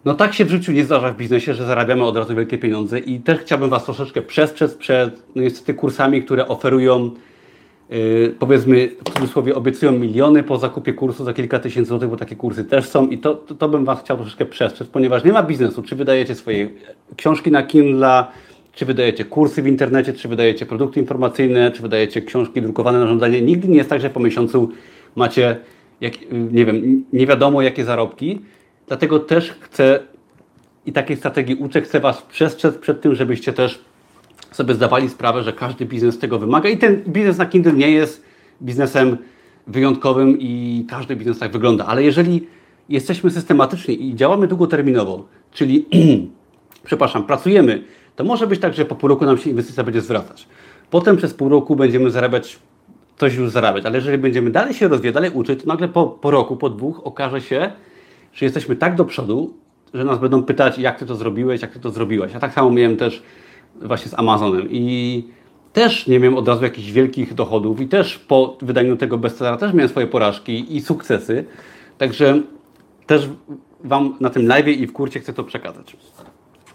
[0.04, 2.98] No tak się w życiu nie zdarza w biznesie, że zarabiamy od razu wielkie pieniądze
[2.98, 7.10] i też chciałbym Was troszeczkę przestrzec przed no niestety kursami, które oferują
[8.38, 12.64] powiedzmy w cudzysłowie obiecują miliony po zakupie kursu za kilka tysięcy złotych, bo takie kursy
[12.64, 15.82] też są i to, to, to bym Was chciał troszeczkę przestrzec, ponieważ nie ma biznesu,
[15.82, 16.68] czy wydajecie swoje
[17.16, 18.24] książki na Kindle,
[18.72, 23.42] czy wydajecie kursy w internecie, czy wydajecie produkty informacyjne, czy wydajecie książki drukowane na żądanie.
[23.42, 24.70] Nigdy nie jest tak, że po miesiącu
[25.16, 25.56] macie,
[26.00, 28.40] jak, nie wiem, nie wiadomo jakie zarobki.
[28.86, 30.00] Dlatego też chcę
[30.86, 33.84] i takiej strategii uczę, chcę Was przestrzec przed tym, żebyście też
[34.50, 38.24] sobie zdawali sprawę, że każdy biznes tego wymaga i ten biznes na Kindle nie jest
[38.62, 39.16] biznesem
[39.66, 41.86] wyjątkowym i każdy biznes tak wygląda.
[41.86, 42.46] Ale jeżeli
[42.88, 45.86] jesteśmy systematyczni i działamy długoterminowo, czyli
[46.84, 47.84] przepraszam, pracujemy
[48.18, 50.46] to może być tak, że po pół roku nam się inwestycja będzie zwracać.
[50.90, 52.58] Potem przez pół roku będziemy zarabiać,
[53.16, 56.30] coś już zarabiać, ale jeżeli będziemy dalej się rozwijać, dalej uczyć, to nagle po, po
[56.30, 57.72] roku, po dwóch okaże się,
[58.32, 59.54] że jesteśmy tak do przodu,
[59.94, 62.32] że nas będą pytać, jak ty to zrobiłeś, jak ty to zrobiłaś.
[62.32, 63.22] Ja tak samo miałem też
[63.82, 65.24] właśnie z Amazonem i
[65.72, 69.74] też nie miałem od razu jakichś wielkich dochodów i też po wydaniu tego bestsellera też
[69.74, 71.44] miałem swoje porażki i sukcesy.
[71.98, 72.42] Także
[73.06, 73.28] też
[73.84, 75.96] Wam na tym live i w kurcie chcę to przekazać.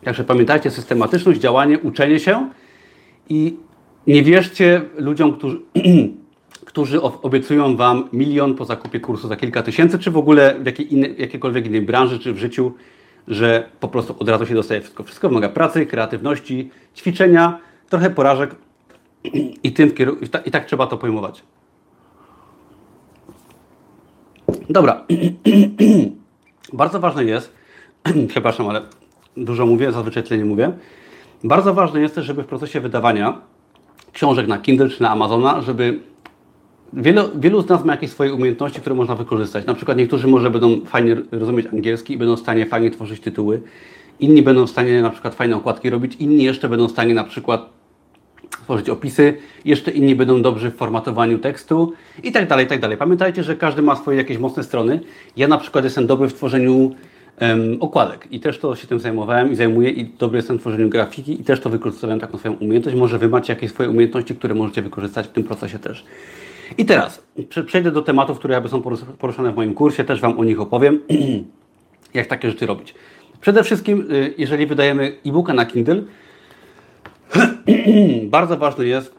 [0.04, 2.50] Także pamiętajcie, systematyczność, działanie, uczenie się
[3.30, 3.58] i
[4.08, 5.62] nie wierzcie ludziom, którzy,
[6.66, 10.94] którzy obiecują Wam milion po zakupie kursu za kilka tysięcy, czy w ogóle w jakiej
[10.94, 12.72] innej, jakiejkolwiek innej branży, czy w życiu,
[13.28, 15.04] że po prostu od razu się dostaje wszystko.
[15.04, 17.60] Wszystko wymaga pracy, kreatywności, ćwiczenia,
[17.90, 18.56] trochę porażek
[19.64, 21.44] i, tym i, ta, i tak trzeba to pojmować.
[24.70, 25.06] Dobra.
[26.74, 27.54] Bardzo ważne jest,
[28.28, 28.82] przepraszam, ale
[29.38, 30.72] dużo mówię, zazwyczaj tyle nie mówię.
[31.44, 33.42] Bardzo ważne jest też, żeby w procesie wydawania
[34.14, 36.00] książek na Kindle czy na Amazona, żeby
[37.36, 39.66] wielu, z nas ma jakieś swoje umiejętności, które można wykorzystać.
[39.66, 43.62] Na przykład niektórzy może będą fajnie rozumieć angielski i będą w stanie fajnie tworzyć tytuły.
[44.20, 47.24] Inni będą w stanie na przykład fajne okładki robić, inni jeszcze będą w stanie na
[47.24, 47.70] przykład
[48.64, 52.98] tworzyć opisy, jeszcze inni będą dobrzy w formatowaniu tekstu i tak dalej, i tak dalej.
[52.98, 55.00] Pamiętajcie, że każdy ma swoje jakieś mocne strony.
[55.38, 56.96] Ja na przykład jestem dobry w tworzeniu
[57.42, 58.28] um, okładek.
[58.32, 61.44] I też to się tym zajmowałem i zajmuję i dobry jestem w tworzeniu grafiki i
[61.44, 62.98] też to wykorzystałem taką swoją umiejętność.
[62.98, 66.06] Może Wy macie jakieś swoje umiejętności, które możecie wykorzystać w tym procesie też.
[66.78, 67.24] I teraz
[67.66, 68.82] przejdę do tematów, które są
[69.20, 71.00] poruszane w moim kursie, też Wam o nich opowiem,
[72.14, 72.96] jak takie rzeczy robić.
[73.42, 76.04] Przede wszystkim, y, jeżeli wydajemy e-booka na Kindle,
[78.24, 79.16] bardzo ważne jest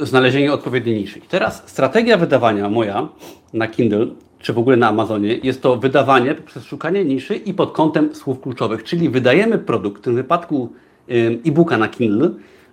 [0.00, 1.18] y, znalezienie odpowiedniej niszy.
[1.18, 3.08] I teraz strategia wydawania moja
[3.52, 4.06] na Kindle
[4.42, 8.40] czy w ogóle na Amazonie, jest to wydawanie poprzez szukanie niszy i pod kątem słów
[8.40, 8.84] kluczowych.
[8.84, 10.72] Czyli wydajemy produkt, w tym wypadku
[11.46, 12.30] e-booka na Kindle,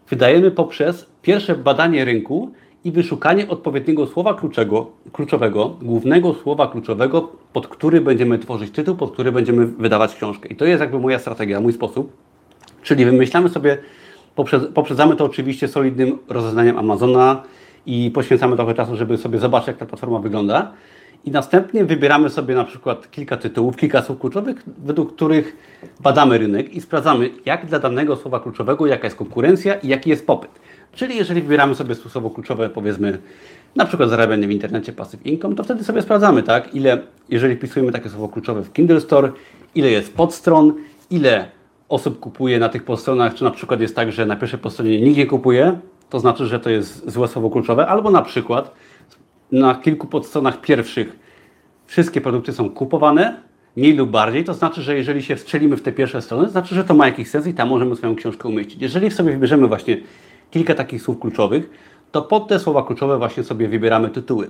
[0.09, 2.51] wydajemy poprzez pierwsze badanie rynku
[2.83, 9.11] i wyszukanie odpowiedniego słowa kluczego, kluczowego, głównego słowa kluczowego, pod który będziemy tworzyć tytuł, pod
[9.11, 10.49] który będziemy wydawać książkę.
[10.49, 12.13] I to jest jakby moja strategia, mój sposób.
[12.83, 13.77] Czyli wymyślamy sobie,
[14.73, 17.43] poprzedzamy to oczywiście solidnym rozeznaniem Amazona
[17.85, 20.71] i poświęcamy trochę czasu, żeby sobie zobaczyć, jak ta platforma wygląda
[21.25, 25.57] i następnie wybieramy sobie na przykład kilka tytułów, kilka słów kluczowych, według których
[25.99, 30.27] badamy rynek i sprawdzamy, jak dla danego słowa kluczowego, jaka jest konkurencja i jaki jest
[30.27, 30.51] popyt.
[30.93, 33.17] Czyli jeżeli wybieramy sobie słowo kluczowe, powiedzmy
[33.75, 36.97] na przykład zarabianie w internecie, passive income, to wtedy sobie sprawdzamy, tak, ile,
[37.29, 39.31] jeżeli wpisujemy takie słowo kluczowe w Kindle Store,
[39.75, 40.73] ile jest podstron,
[41.09, 41.49] ile
[41.89, 45.17] osób kupuje na tych podstronach, czy na przykład jest tak, że na pierwszej podstronie nikt
[45.17, 48.73] nie kupuje, to znaczy, że to jest złe słowo kluczowe, albo na przykład
[49.51, 51.19] na kilku podstronach pierwszych
[51.85, 53.41] wszystkie produkty są kupowane,
[53.77, 56.75] mniej lub bardziej, to znaczy, że jeżeli się wstrzelimy w te pierwsze strony, to znaczy,
[56.75, 58.81] że to ma jakiś sens i tam możemy swoją książkę umieścić.
[58.81, 59.97] Jeżeli sobie wybierzemy właśnie
[60.51, 61.69] kilka takich słów kluczowych,
[62.11, 64.49] to pod te słowa kluczowe właśnie sobie wybieramy tytuły.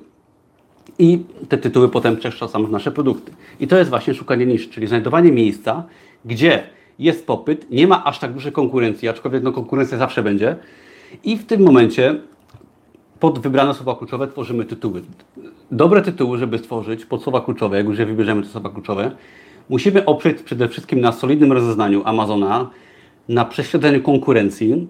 [1.00, 3.32] I te tytuły potem przekształcamy w nasze produkty.
[3.60, 5.84] I to jest właśnie szukanie niszy, czyli znajdowanie miejsca,
[6.26, 6.64] gdzie
[7.00, 10.56] jest popyt, nie ma aż tak dużej konkurencji, aczkolwiek no, konkurencja zawsze będzie.
[11.24, 12.16] I w tym momencie
[13.20, 15.02] pod wybrane słowa kluczowe tworzymy tytuły.
[15.72, 19.12] Dobre tytuły, żeby stworzyć pod słowa kluczowe, jak już je wybierzemy te słowa kluczowe,
[19.70, 22.70] musimy oprzeć przede wszystkim na solidnym rozeznaniu Amazona,
[23.30, 24.88] na prześledzeniu konkurencji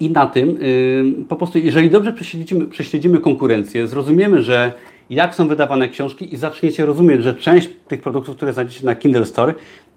[0.00, 4.72] i na tym, yy, po prostu, jeżeli dobrze prześledzimy, prześledzimy konkurencję, zrozumiemy, że
[5.10, 9.26] jak są wydawane książki i zaczniecie rozumieć, że część tych produktów, które znajdziecie na Kindle
[9.26, 9.54] Store,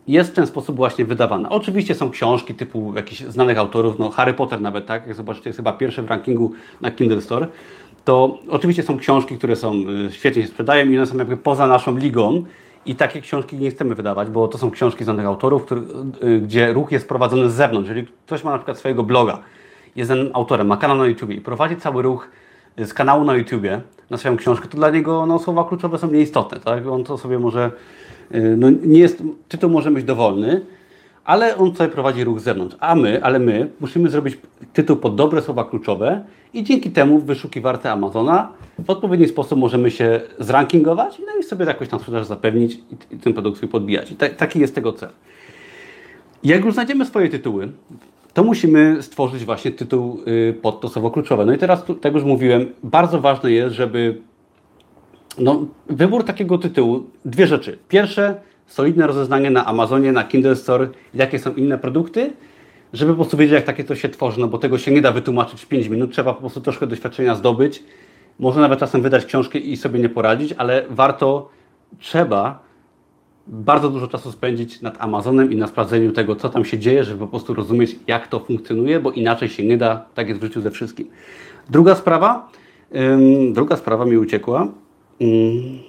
[0.08, 1.50] jest w ten sposób właśnie wydawana.
[1.50, 5.08] Oczywiście są książki typu jakichś znanych autorów, no Harry Potter nawet, tak?
[5.08, 7.48] Jak zobaczycie, jest chyba pierwszy w rankingu na Kindle Store.
[8.06, 11.68] To oczywiście są książki, które są y, świetnie się sprzedają i one są jakby poza
[11.68, 12.44] naszą ligą
[12.86, 15.82] i takie książki nie chcemy wydawać, bo to są książki znanych autorów, który,
[16.24, 17.90] y, gdzie ruch jest prowadzony z zewnątrz.
[17.90, 19.40] Jeżeli ktoś ma na przykład swojego bloga,
[19.96, 22.30] jest autorem, ma kanał na YouTube i prowadzi cały ruch
[22.78, 26.60] z kanału na YouTubie na swoją książkę, to dla niego no, słowa kluczowe są nieistotne.
[26.60, 26.88] Tak?
[26.88, 27.72] On to sobie może,
[28.36, 30.62] y, no, nie jest, tytuł może być dowolny,
[31.26, 32.76] ale on sobie prowadzi ruch z zewnątrz.
[32.80, 34.38] A my, ale my musimy zrobić
[34.74, 39.92] tytuł pod dobre słowa kluczowe i dzięki temu w wyszukiwarce Amazona w odpowiedni sposób możemy
[39.92, 44.12] się zrankingować no i sobie jakoś tam sprzedaż zapewnić i, i ten produkt sobie podbijać.
[44.12, 45.10] I taki jest tego cel.
[46.44, 47.72] Jak już znajdziemy swoje tytuły,
[48.34, 51.46] to musimy stworzyć właśnie tytuł y, pod to słowo kluczowe.
[51.46, 54.22] No i teraz, tu, tak już mówiłem, bardzo ważne jest, żeby
[55.38, 57.78] no, wybór takiego tytułu, dwie rzeczy.
[57.90, 58.36] Pierwsze,
[58.68, 62.34] solidne rozeznanie na Amazonie, na Kindle Store, jakie są inne produkty,
[62.94, 65.12] żeby po prostu wiedzieć, jak takie to się tworzy, no bo tego się nie da
[65.12, 67.84] wytłumaczyć w 5 minut, trzeba po prostu troszkę doświadczenia zdobyć.
[68.40, 71.50] Można nawet czasem wydać książkę i sobie nie poradzić, ale warto,
[72.00, 72.60] trzeba
[73.48, 77.20] bardzo dużo czasu spędzić nad Amazonem i na sprawdzeniu tego, co tam się dzieje, żeby
[77.20, 80.62] po prostu rozumieć, jak to funkcjonuje, bo inaczej się nie da, tak jest w życiu
[80.62, 81.08] ze wszystkim.
[81.70, 82.50] Druga sprawa,
[82.96, 84.68] ym, druga sprawa mi uciekła.
[85.22, 85.80] Ym,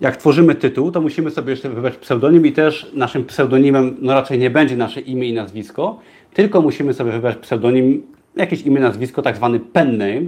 [0.00, 4.38] jak tworzymy tytuł, to musimy sobie jeszcze wybrać pseudonim i też naszym pseudonimem no raczej
[4.38, 6.00] nie będzie nasze imię i nazwisko,
[6.34, 8.02] tylko musimy sobie wybrać pseudonim,
[8.36, 10.22] jakieś imię, nazwisko, tak zwany pen name,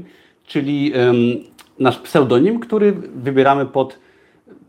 [0.47, 1.45] czyli ym,
[1.79, 3.99] nasz pseudonim, który wybieramy pod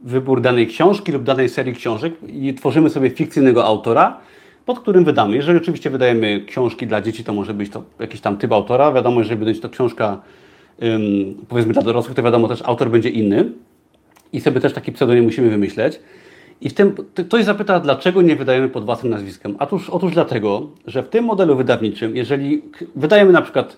[0.03, 4.17] wybór danej książki lub danej serii książek i tworzymy sobie fikcyjnego autora,
[4.65, 5.35] pod którym wydamy.
[5.35, 8.91] Jeżeli oczywiście wydajemy książki dla dzieci, to może być to jakiś tam typ autora.
[8.91, 10.21] Wiadomo, jeżeli będzie to książka
[11.49, 13.51] powiedzmy dla dorosłych, to wiadomo też autor będzie inny
[14.33, 15.99] i sobie też taki pseudonim musimy wymyśleć.
[16.61, 19.55] I w tym ktoś zapyta, dlaczego nie wydajemy pod własnym nazwiskiem.
[19.59, 22.61] Otóż, otóż dlatego, że w tym modelu wydawniczym, jeżeli
[22.95, 23.77] wydajemy na przykład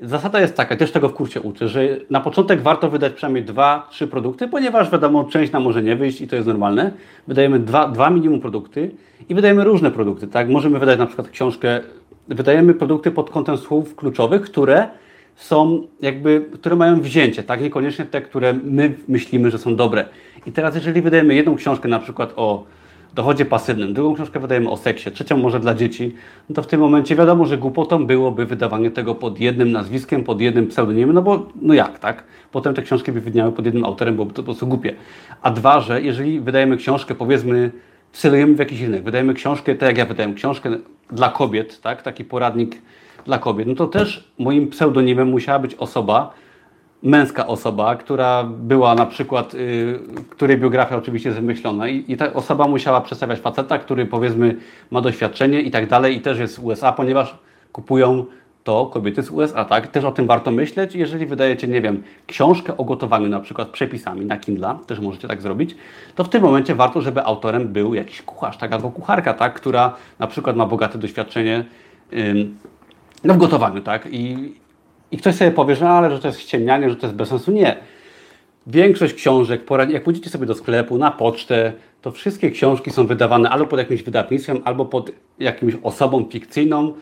[0.00, 1.80] Zasada jest taka, też tego w kursie uczę, że
[2.10, 6.20] na początek warto wydać przynajmniej dwa, trzy produkty, ponieważ wiadomo, część nam może nie wyjść
[6.20, 6.92] i to jest normalne.
[7.28, 8.90] Wydajemy dwa, dwa minimum produkty
[9.28, 10.26] i wydajemy różne produkty.
[10.26, 10.48] Tak?
[10.48, 11.80] Możemy wydać na przykład książkę,
[12.28, 14.88] wydajemy produkty pod kątem słów kluczowych, które
[15.36, 17.60] są jakby, które mają wzięcie, tak?
[17.60, 20.04] Niekoniecznie te, które my myślimy, że są dobre.
[20.46, 22.64] I teraz jeżeli wydajemy jedną książkę na przykład o
[23.18, 26.14] dochodzie pasywnym, drugą książkę wydajemy o seksie, trzecią może dla dzieci,
[26.48, 30.40] no to w tym momencie wiadomo, że głupotą byłoby wydawanie tego pod jednym nazwiskiem, pod
[30.40, 32.24] jednym pseudonimem, no bo no jak, tak?
[32.52, 34.94] Potem te książki by wydniały pod jednym autorem, byłoby to po prostu głupie.
[35.42, 37.70] A dwa, że jeżeli wydajemy książkę, powiedzmy,
[38.12, 40.70] celujemy w jakiś inny, wydajemy książkę, tak jak ja wydałem książkę
[41.10, 42.02] dla kobiet, tak?
[42.02, 42.82] Taki poradnik
[43.24, 46.34] dla kobiet, no to też moim pseudonimem musiała być osoba,
[47.02, 49.98] męska osoba, która była na przykład, y,
[50.30, 54.56] której biografia oczywiście jest wymyślona i, ta osoba musiała przedstawiać faceta, który powiedzmy
[54.90, 57.38] ma doświadczenie i tak dalej i też jest z USA, ponieważ
[57.72, 58.24] kupują
[58.64, 59.86] to kobiety z USA, tak?
[59.86, 60.94] Też o tym warto myśleć.
[60.94, 65.42] Jeżeli wydajecie, nie wiem, książkę o gotowaniu na przykład przepisami na Kindle, też możecie tak
[65.42, 65.76] zrobić,
[66.14, 68.72] to w tym momencie warto, żeby autorem był jakiś kucharz, tak?
[68.72, 69.54] Albo kucharka, tak?
[69.54, 71.64] Która na przykład ma bogate doświadczenie
[73.24, 74.08] no, w gotowaniu, tak?
[74.10, 74.54] I,
[75.12, 77.28] i ktoś sobie powie, że, no, ale że to jest ściemnianie, że to jest bez
[77.28, 77.52] sensu.
[77.52, 77.76] Nie.
[78.66, 83.66] Większość książek, jak pójdziecie sobie do sklepu, na pocztę, to wszystkie książki są wydawane albo
[83.66, 86.92] pod jakimś wydawnictwem, albo pod jakimś osobą fikcyjną.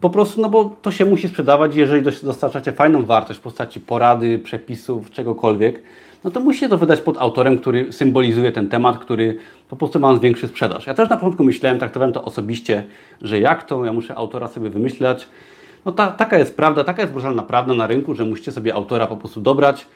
[0.00, 4.38] Po prostu, no bo to się musi sprzedawać, jeżeli dostarczacie fajną wartość w postaci porady,
[4.38, 5.82] przepisów, czegokolwiek,
[6.24, 10.16] no to musicie to wydać pod autorem, który symbolizuje ten temat, który po prostu ma
[10.16, 10.86] zwiększy sprzedaż.
[10.86, 12.84] Ja też na początku myślałem, traktowałem to osobiście,
[13.22, 15.28] że jak to, ja muszę autora sobie wymyślać,
[15.84, 19.06] no ta, taka jest prawda, taka jest brutalna prawda na rynku, że musicie sobie autora
[19.06, 19.86] po prostu dobrać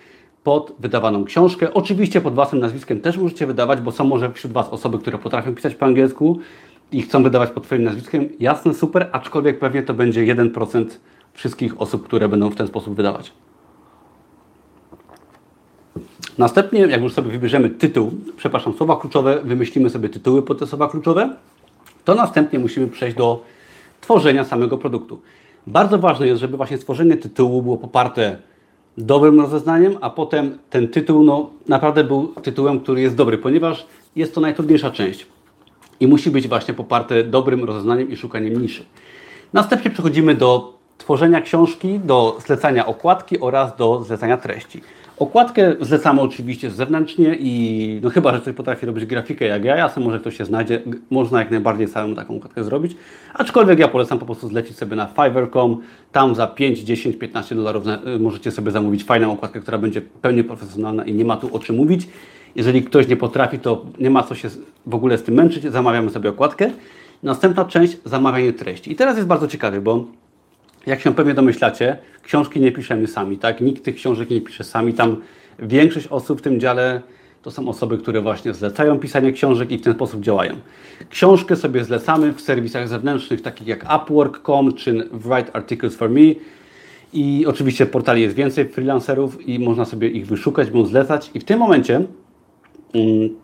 [0.44, 1.74] pod wydawaną książkę.
[1.74, 5.54] Oczywiście pod własnym nazwiskiem też możecie wydawać, bo są może wśród Was osoby, które potrafią
[5.54, 6.38] pisać po angielsku
[6.92, 8.28] i chcą wydawać pod Twoim nazwiskiem.
[8.40, 10.84] Jasne, super, aczkolwiek pewnie to będzie 1%
[11.32, 13.32] wszystkich osób, które będą w ten sposób wydawać.
[16.38, 20.88] Następnie, jak już sobie wybierzemy tytuł, przepraszam, słowa kluczowe, wymyślimy sobie tytuły pod te słowa
[20.88, 21.36] kluczowe,
[22.04, 23.44] to następnie musimy przejść do
[24.00, 25.20] tworzenia samego produktu.
[25.66, 28.36] Bardzo ważne jest, żeby właśnie stworzenie tytułu było poparte
[28.98, 34.34] dobrym rozeznaniem, a potem ten tytuł no, naprawdę był tytułem, który jest dobry, ponieważ jest
[34.34, 35.26] to najtrudniejsza część.
[36.00, 38.84] i musi być właśnie poparte dobrym rozeznaniem i szukaniem niszy.
[39.52, 44.80] Następnie przechodzimy do tworzenia książki, do zlecania okładki oraz do zlecania treści.
[45.22, 50.04] Okładkę zlecamy oczywiście zewnętrznie i no chyba, że ktoś potrafi robić grafikę jak ja, jasne,
[50.04, 52.96] może ktoś się znajdzie, można jak najbardziej samemu taką okładkę zrobić,
[53.34, 55.80] aczkolwiek ja polecam po prostu zlecić sobie na Fiverr.com,
[56.12, 57.84] tam za 5, 10, 15 dolarów
[58.20, 61.76] możecie sobie zamówić fajną okładkę, która będzie pełnie profesjonalna i nie ma tu o czym
[61.76, 62.08] mówić.
[62.56, 64.48] Jeżeli ktoś nie potrafi, to nie ma co się
[64.86, 66.70] w ogóle z tym męczyć, zamawiamy sobie okładkę.
[67.22, 68.92] Następna część, zamawianie treści.
[68.92, 70.04] I teraz jest bardzo ciekawy, bo
[70.86, 73.60] jak się pewnie domyślacie, książki nie piszemy sami, tak?
[73.60, 74.94] Nikt tych książek nie pisze sami.
[74.94, 75.16] Tam
[75.58, 77.02] większość osób w tym dziale
[77.42, 80.56] to są osoby, które właśnie zlecają pisanie książek i w ten sposób działają.
[81.10, 86.20] Książkę sobie zlecamy w serwisach zewnętrznych, takich jak Upwork.com czy Write Articles for Me.
[87.12, 91.30] I oczywiście w portali jest więcej freelancerów i można sobie ich wyszukać, bądź zlecać.
[91.34, 92.04] I w tym momencie
[92.94, 93.36] um,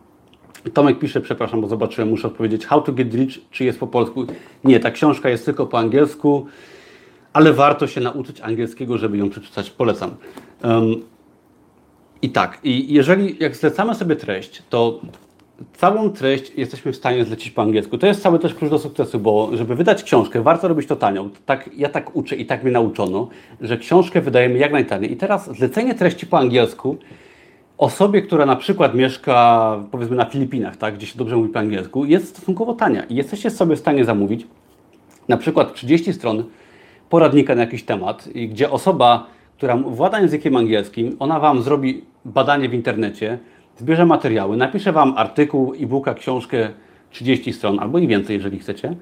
[0.72, 4.26] Tomek pisze, przepraszam, bo zobaczyłem, muszę odpowiedzieć, How to get rich, czy jest po polsku?
[4.64, 6.46] Nie, ta książka jest tylko po angielsku
[7.32, 9.70] ale warto się nauczyć angielskiego, żeby ją przeczytać.
[9.70, 10.14] Polecam.
[10.64, 10.94] Um,
[12.22, 15.00] I tak, i jeżeli jak zlecamy sobie treść, to
[15.76, 17.98] całą treść jesteśmy w stanie zlecić po angielsku.
[17.98, 21.28] To jest cały też klucz do sukcesu, bo żeby wydać książkę, warto robić to tanio.
[21.46, 23.28] Tak, ja tak uczę i tak mnie nauczono,
[23.60, 25.12] że książkę wydajemy jak najtaniej.
[25.12, 26.96] I teraz zlecenie treści po angielsku
[27.78, 32.04] osobie, która na przykład mieszka powiedzmy na Filipinach, tak, gdzie się dobrze mówi po angielsku,
[32.04, 34.46] jest stosunkowo tania i jesteście sobie w stanie zamówić
[35.28, 36.44] na przykład 30 stron
[37.10, 42.74] poradnika na jakiś temat, gdzie osoba, która włada językiem angielskim, ona Wam zrobi badanie w
[42.74, 43.38] internecie,
[43.76, 46.68] zbierze materiały, napisze Wam artykuł, e-booka, książkę
[47.10, 48.96] 30 stron albo i więcej, jeżeli chcecie.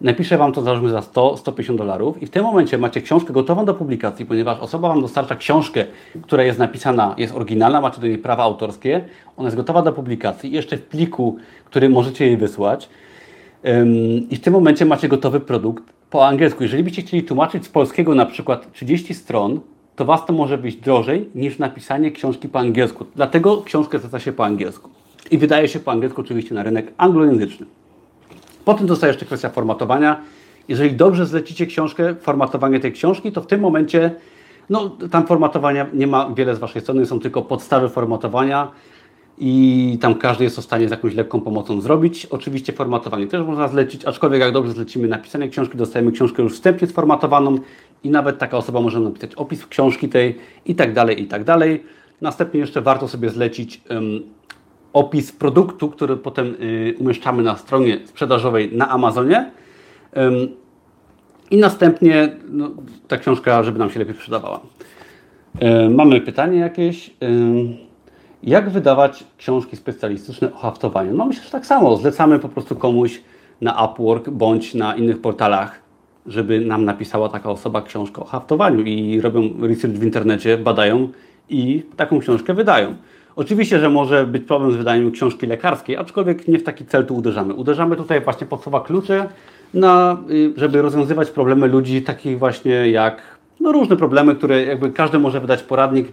[0.00, 3.74] Napiszę Wam to załóżmy za 100-150 dolarów i w tym momencie macie książkę gotową do
[3.74, 5.84] publikacji, ponieważ osoba Wam dostarcza książkę,
[6.22, 9.04] która jest napisana, jest oryginalna, macie do niej prawa autorskie,
[9.36, 12.88] ona jest gotowa do publikacji, jeszcze w pliku, który możecie jej wysłać.
[14.30, 16.62] I w tym momencie macie gotowy produkt po angielsku.
[16.62, 19.60] Jeżeli byście chcieli tłumaczyć z polskiego na przykład 30 stron,
[19.96, 23.06] to Was to może być drożej niż napisanie książki po angielsku.
[23.14, 24.90] Dlatego książkę zleca się po angielsku.
[25.30, 27.66] I wydaje się po angielsku oczywiście na rynek anglojęzyczny.
[28.64, 30.20] Potem zostaje jeszcze kwestia formatowania.
[30.68, 34.10] Jeżeli dobrze zlecicie książkę, formatowanie tej książki, to w tym momencie,
[34.70, 38.68] no tam formatowania nie ma wiele z Waszej strony, są tylko podstawy formatowania
[39.38, 42.26] i tam każdy jest w stanie z jakąś lekką pomocą zrobić.
[42.26, 46.88] Oczywiście formatowanie też można zlecić, aczkolwiek jak dobrze zlecimy napisanie książki, dostajemy książkę już wstępnie
[46.88, 47.58] sformatowaną
[48.04, 51.84] i nawet taka osoba może napisać opis książki tej i tak dalej, i tak dalej.
[52.20, 54.22] Następnie jeszcze warto sobie zlecić um,
[54.92, 59.50] opis produktu, który potem y, umieszczamy na stronie sprzedażowej na Amazonie.
[60.16, 60.48] Um,
[61.50, 62.70] I następnie no,
[63.08, 64.60] ta książka, żeby nam się lepiej sprzedawała.
[65.60, 67.10] Um, mamy pytanie jakieś.
[68.46, 71.14] Jak wydawać książki specjalistyczne o haftowaniu?
[71.14, 71.96] No myślę, że tak samo.
[71.96, 73.20] Zlecamy po prostu komuś
[73.60, 75.80] na Upwork bądź na innych portalach,
[76.26, 81.08] żeby nam napisała taka osoba książkę o haftowaniu i robią research w internecie, badają
[81.48, 82.94] i taką książkę wydają.
[83.36, 87.16] Oczywiście, że może być problem z wydaniem książki lekarskiej, aczkolwiek nie w taki cel tu
[87.16, 87.54] uderzamy.
[87.54, 89.28] Uderzamy tutaj właśnie pod słowa klucze,
[89.74, 93.22] na, y, żeby rozwiązywać problemy ludzi takich właśnie jak
[93.60, 96.12] no różne problemy, które jakby każdy może wydać poradnik,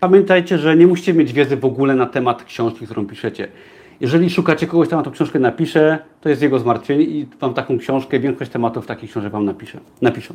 [0.00, 3.48] Pamiętajcie, że nie musicie mieć wiedzy w ogóle na temat książki, którą piszecie.
[4.00, 8.20] Jeżeli szukacie kogoś, kto tą książkę napisze, to jest jego zmartwienie i Wam taką książkę,
[8.20, 10.34] większość tematów takich książek Wam napisze, napiszą.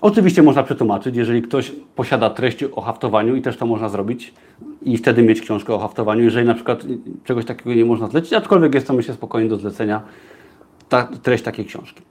[0.00, 4.34] Oczywiście można przetłumaczyć, jeżeli ktoś posiada treść o haftowaniu i też to można zrobić
[4.82, 6.86] i wtedy mieć książkę o haftowaniu, jeżeli na przykład
[7.24, 10.02] czegoś takiego nie można zlecić, aczkolwiek jest to myślę spokojnie do zlecenia
[10.88, 12.02] ta, treść takiej książki.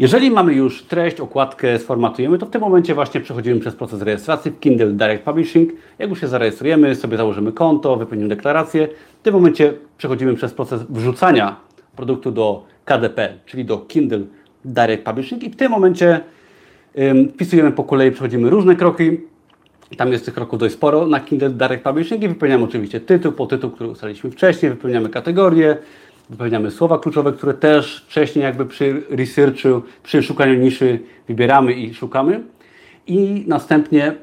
[0.00, 4.50] Jeżeli mamy już treść, okładkę, sformatujemy, to w tym momencie właśnie przechodzimy przez proces rejestracji
[4.50, 5.72] w Kindle Direct Publishing.
[5.98, 8.88] Jak już się zarejestrujemy, sobie założymy konto, wypełnimy deklarację,
[9.20, 11.56] w tym momencie przechodzimy przez proces wrzucania
[11.96, 14.20] produktu do KDP, czyli do Kindle
[14.64, 16.20] Direct Publishing i w tym momencie
[17.34, 19.20] wpisujemy po kolei, przechodzimy różne kroki.
[19.96, 23.46] Tam jest tych kroków dość sporo na Kindle Direct Publishing i wypełniamy oczywiście tytuł, po
[23.46, 25.76] tytuł, który ustaliliśmy wcześniej, wypełniamy kategorię,
[26.30, 32.40] wypełniamy słowa kluczowe, które też wcześniej jakby przy researchu, przy szukaniu niszy wybieramy i szukamy.
[33.06, 34.14] I następnie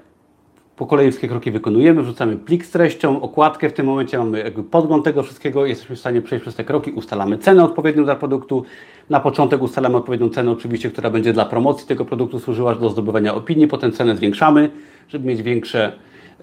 [0.75, 4.63] po kolei wszystkie kroki wykonujemy, wrzucamy plik z treścią, okładkę, w tym momencie mamy jakby
[4.63, 8.63] podgląd tego wszystkiego, jesteśmy w stanie przejść przez te kroki, ustalamy cenę odpowiednią dla produktu.
[9.09, 13.35] Na początek ustalamy odpowiednią cenę oczywiście, która będzie dla promocji tego produktu służyła do zdobywania
[13.35, 14.69] opinii, potem cenę zwiększamy,
[15.09, 15.91] żeby mieć większe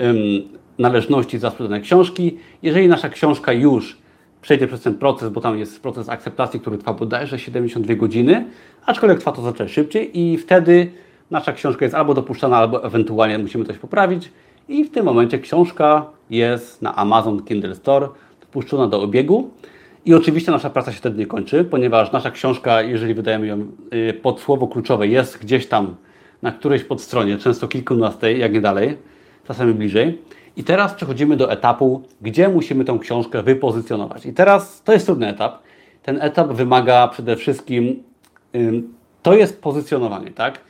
[0.01, 0.17] um,
[0.79, 2.39] należności za sprzedane książki.
[2.63, 4.04] Jeżeli nasza książka już
[4.45, 8.45] przejdzie przez ten proces, bo tam jest proces akceptacji, który trwa bodajże 72 godziny,
[8.87, 10.91] aczkolwiek trwa to znacznie szybciej i wtedy
[11.31, 14.31] nasza książka jest albo dopuszczana, albo ewentualnie musimy coś poprawić
[14.69, 18.09] i w tym momencie książka jest na Amazon Kindle Store
[18.41, 19.51] dopuszczona do obiegu
[20.05, 24.15] I oczywiście nasza praca się wtedy nie kończy, ponieważ nasza książka, jeżeli wydajemy ją y,
[24.23, 25.95] pod słowo kluczowe, jest gdzieś tam
[26.43, 28.97] na którejś podstronie, często kilkunastej, jak nie dalej,
[29.47, 30.19] czasami bliżej.
[30.57, 34.27] I teraz przechodzimy do etapu, gdzie musimy tę książkę wypozycjonować.
[34.27, 35.59] I teraz to jest trudny etap.
[36.03, 38.03] Ten etap wymaga przede wszystkim,
[39.23, 40.61] to jest pozycjonowanie, tak?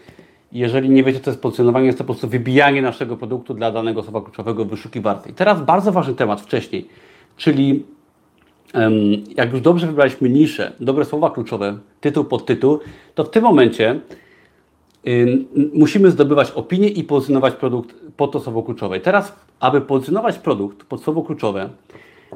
[0.53, 4.03] Jeżeli nie wiecie, co jest pozycjonowanie, jest to po prostu wybijanie naszego produktu dla danego
[4.03, 5.30] słowa kluczowego w wyszukiwarce.
[5.30, 6.89] I teraz bardzo ważny temat wcześniej,
[7.37, 7.85] czyli
[9.37, 12.78] jak już dobrze wybraliśmy niszę, dobre słowa kluczowe, tytuł pod tytuł,
[13.14, 14.01] to w tym momencie
[15.74, 19.00] musimy zdobywać opinię i pozycjonować produkt pod to słowo kluczowe.
[19.00, 21.70] Teraz, aby pozycjonować produkt pod słowo kluczowe,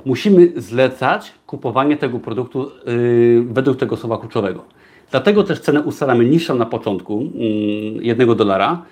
[0.05, 4.65] musimy zlecać kupowanie tego produktu yy, według tego słowa kluczowego.
[5.11, 8.83] Dlatego też cenę ustalamy niższą na początku, yy, jednego dolara.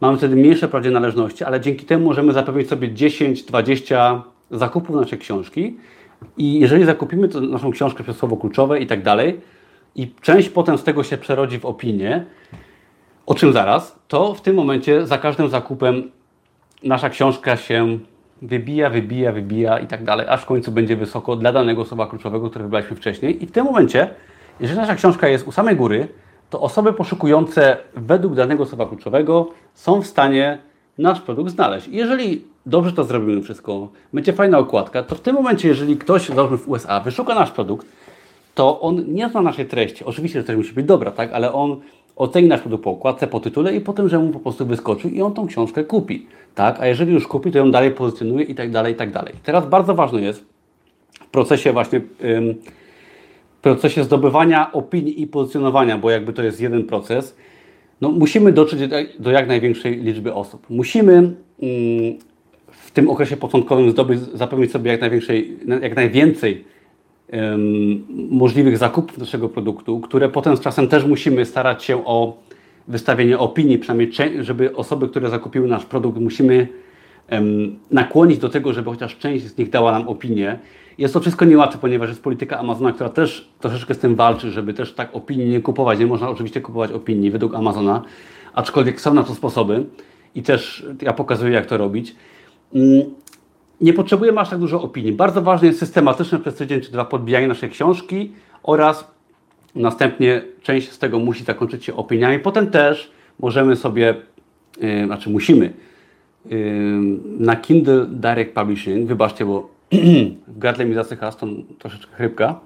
[0.00, 4.20] Mamy wtedy mniejsze prawie należności, ale dzięki temu możemy zapewnić sobie 10-20
[4.50, 5.76] zakupów naszej książki.
[6.36, 9.40] I jeżeli zakupimy to naszą książkę przez słowo kluczowe i tak dalej,
[9.94, 12.24] i część potem z tego się przerodzi w opinię,
[13.26, 16.10] o czym zaraz, to w tym momencie za każdym zakupem
[16.82, 17.98] nasza książka się
[18.42, 22.50] wybija, wybija, wybija i tak dalej, aż w końcu będzie wysoko dla danego słowa kluczowego,
[22.50, 23.44] które wybraliśmy wcześniej.
[23.44, 24.10] I w tym momencie,
[24.60, 26.08] jeżeli nasza książka jest u samej góry,
[26.50, 30.58] to osoby poszukujące według danego słowa kluczowego są w stanie
[30.98, 31.88] nasz produkt znaleźć.
[31.88, 36.28] I jeżeli dobrze to zrobimy wszystko, będzie fajna okładka, to w tym momencie, jeżeli ktoś,
[36.28, 37.86] załóżmy w USA, wyszuka nasz produkt,
[38.54, 40.04] to on nie zna naszej treści.
[40.04, 41.32] Oczywiście, że treść musi być dobra, tak?
[41.32, 41.80] ale on
[42.16, 45.10] oceni nasz produkt po okładce, po tytule i po tym, że mu po prostu wyskoczył
[45.10, 46.26] i on tą książkę kupi.
[46.54, 46.80] Tak?
[46.80, 49.34] A jeżeli już kupi, to ją dalej pozycjonuje i tak dalej, i tak dalej.
[49.42, 50.44] Teraz bardzo ważne jest
[51.12, 52.00] w procesie właśnie
[53.58, 57.36] w procesie zdobywania opinii i pozycjonowania, bo jakby to jest jeden proces,
[58.00, 58.80] no musimy dotrzeć
[59.18, 60.66] do jak największej liczby osób.
[60.70, 61.32] Musimy
[62.70, 66.64] w tym okresie początkowym zdobyć, zapewnić sobie jak, największej, jak najwięcej
[68.30, 72.36] możliwych zakupów naszego produktu, które potem z czasem też musimy starać się o
[72.88, 74.10] wystawienie opinii, przynajmniej
[74.40, 76.68] żeby osoby, które zakupiły nasz produkt, musimy
[77.90, 80.58] nakłonić do tego, żeby chociaż część z nich dała nam opinię.
[80.98, 84.74] Jest to wszystko niełatwe, ponieważ jest polityka Amazona, która też troszeczkę z tym walczy, żeby
[84.74, 85.98] też tak opinii nie kupować.
[85.98, 88.02] Nie można oczywiście kupować opinii według Amazona,
[88.54, 89.84] aczkolwiek są na to sposoby
[90.34, 92.16] i też ja pokazuję, jak to robić.
[93.80, 95.12] Nie potrzebujemy aż tak dużo opinii.
[95.12, 99.10] Bardzo ważne jest systematyczne przez tydzień czy dwa podbijanie naszej książki oraz
[99.74, 102.38] następnie część z tego musi zakończyć się opiniami.
[102.38, 103.10] Potem też
[103.40, 104.14] możemy sobie,
[104.80, 105.72] yy, znaczy musimy
[106.44, 106.58] yy,
[107.38, 109.68] na Kindle Direct Publishing, wybaczcie, bo
[110.48, 112.60] w gardle mi zasycha stąd troszeczkę chrypka.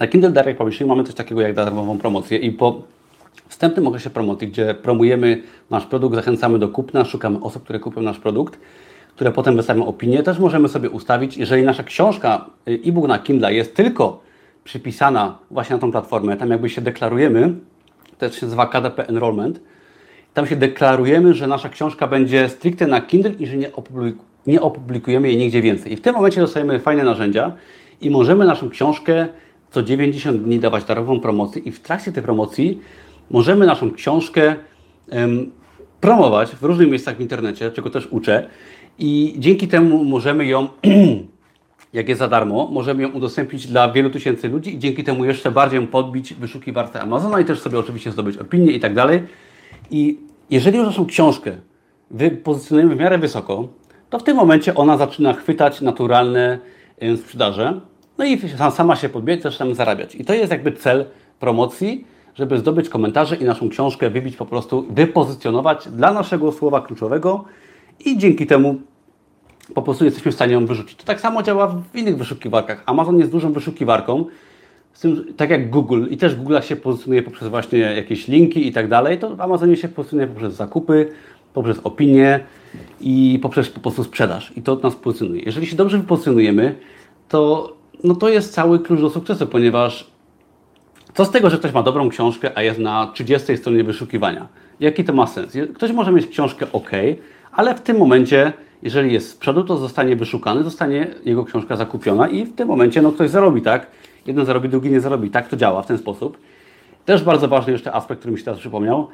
[0.00, 2.82] Na Kindle Direct Publishing mamy coś takiego jak darmową promocję i po
[3.48, 8.18] wstępnym okresie promocji, gdzie promujemy nasz produkt, zachęcamy do kupna, szukamy osób, które kupią nasz
[8.18, 8.58] produkt,
[9.14, 13.54] które potem wystawią opinię, też możemy sobie ustawić, jeżeli nasza książka, y, e-book na Kindle
[13.54, 14.22] jest tylko
[14.64, 17.54] przypisana właśnie na tą platformę, tam jakby się deklarujemy,
[18.18, 19.60] to się nazywa KDP Enrollment,
[20.34, 23.70] tam się deklarujemy, że nasza książka będzie stricte na Kindle i że nie,
[24.46, 25.92] nie opublikujemy jej nigdzie więcej.
[25.92, 27.52] I w tym momencie dostajemy fajne narzędzia
[28.00, 29.28] i możemy naszą książkę
[29.70, 32.80] co 90 dni dawać darową promocję i w trakcie tej promocji
[33.30, 34.56] możemy naszą książkę
[36.00, 38.48] promować w różnych miejscach w internecie, czego też uczę.
[38.98, 40.68] I dzięki temu możemy ją,
[41.92, 45.50] jak jest za darmo, możemy ją udostępnić dla wielu tysięcy ludzi i dzięki temu jeszcze
[45.50, 49.22] bardziej podbić w wyszukiwarce Amazona i też sobie oczywiście zdobyć opinię i tak dalej.
[49.90, 50.18] I
[50.50, 51.52] jeżeli już naszą książkę
[52.10, 53.68] wypozycjonujemy w miarę wysoko,
[54.10, 56.58] to w tym momencie ona zaczyna chwytać naturalne
[57.16, 57.80] sprzedaże,
[58.18, 60.14] no i sama się podbijać, zaczynamy zarabiać.
[60.14, 61.04] I to jest jakby cel
[61.40, 62.04] promocji,
[62.34, 67.44] żeby zdobyć komentarze i naszą książkę wybić po prostu, wypozycjonować dla naszego słowa kluczowego
[68.04, 68.80] i dzięki temu
[69.74, 70.98] po prostu jesteśmy w stanie ją wyrzucić.
[70.98, 72.82] To tak samo działa w innych wyszukiwarkach.
[72.86, 74.24] Amazon jest dużą wyszukiwarką,
[75.00, 78.88] tym, tak jak Google i też Google się pozycjonuje poprzez właśnie jakieś linki i tak
[78.88, 81.12] dalej, to w Amazonie się pozycjonuje poprzez zakupy,
[81.54, 82.40] poprzez opinie
[83.00, 84.52] i poprzez po prostu sprzedaż.
[84.56, 85.42] I to nas pozycjonuje.
[85.42, 86.74] Jeżeli się dobrze wypozycjonujemy,
[87.28, 87.72] to,
[88.04, 90.10] no to jest cały klucz do sukcesu, ponieważ
[91.14, 94.48] co z tego, że ktoś ma dobrą książkę, a jest na 30 stronie wyszukiwania?
[94.80, 95.56] Jaki to ma sens?
[95.74, 96.90] Ktoś może mieć książkę ok,
[97.52, 98.52] ale w tym momencie,
[98.82, 103.02] jeżeli jest z przodu, to zostanie wyszukany, zostanie jego książka zakupiona i w tym momencie
[103.02, 103.86] no, ktoś zarobi, tak?
[104.26, 105.30] Jeden zarobi, drugi nie zarobi.
[105.30, 106.38] Tak to działa w ten sposób.
[107.04, 109.08] Też bardzo ważny jeszcze aspekt, który mi się teraz przypomniał.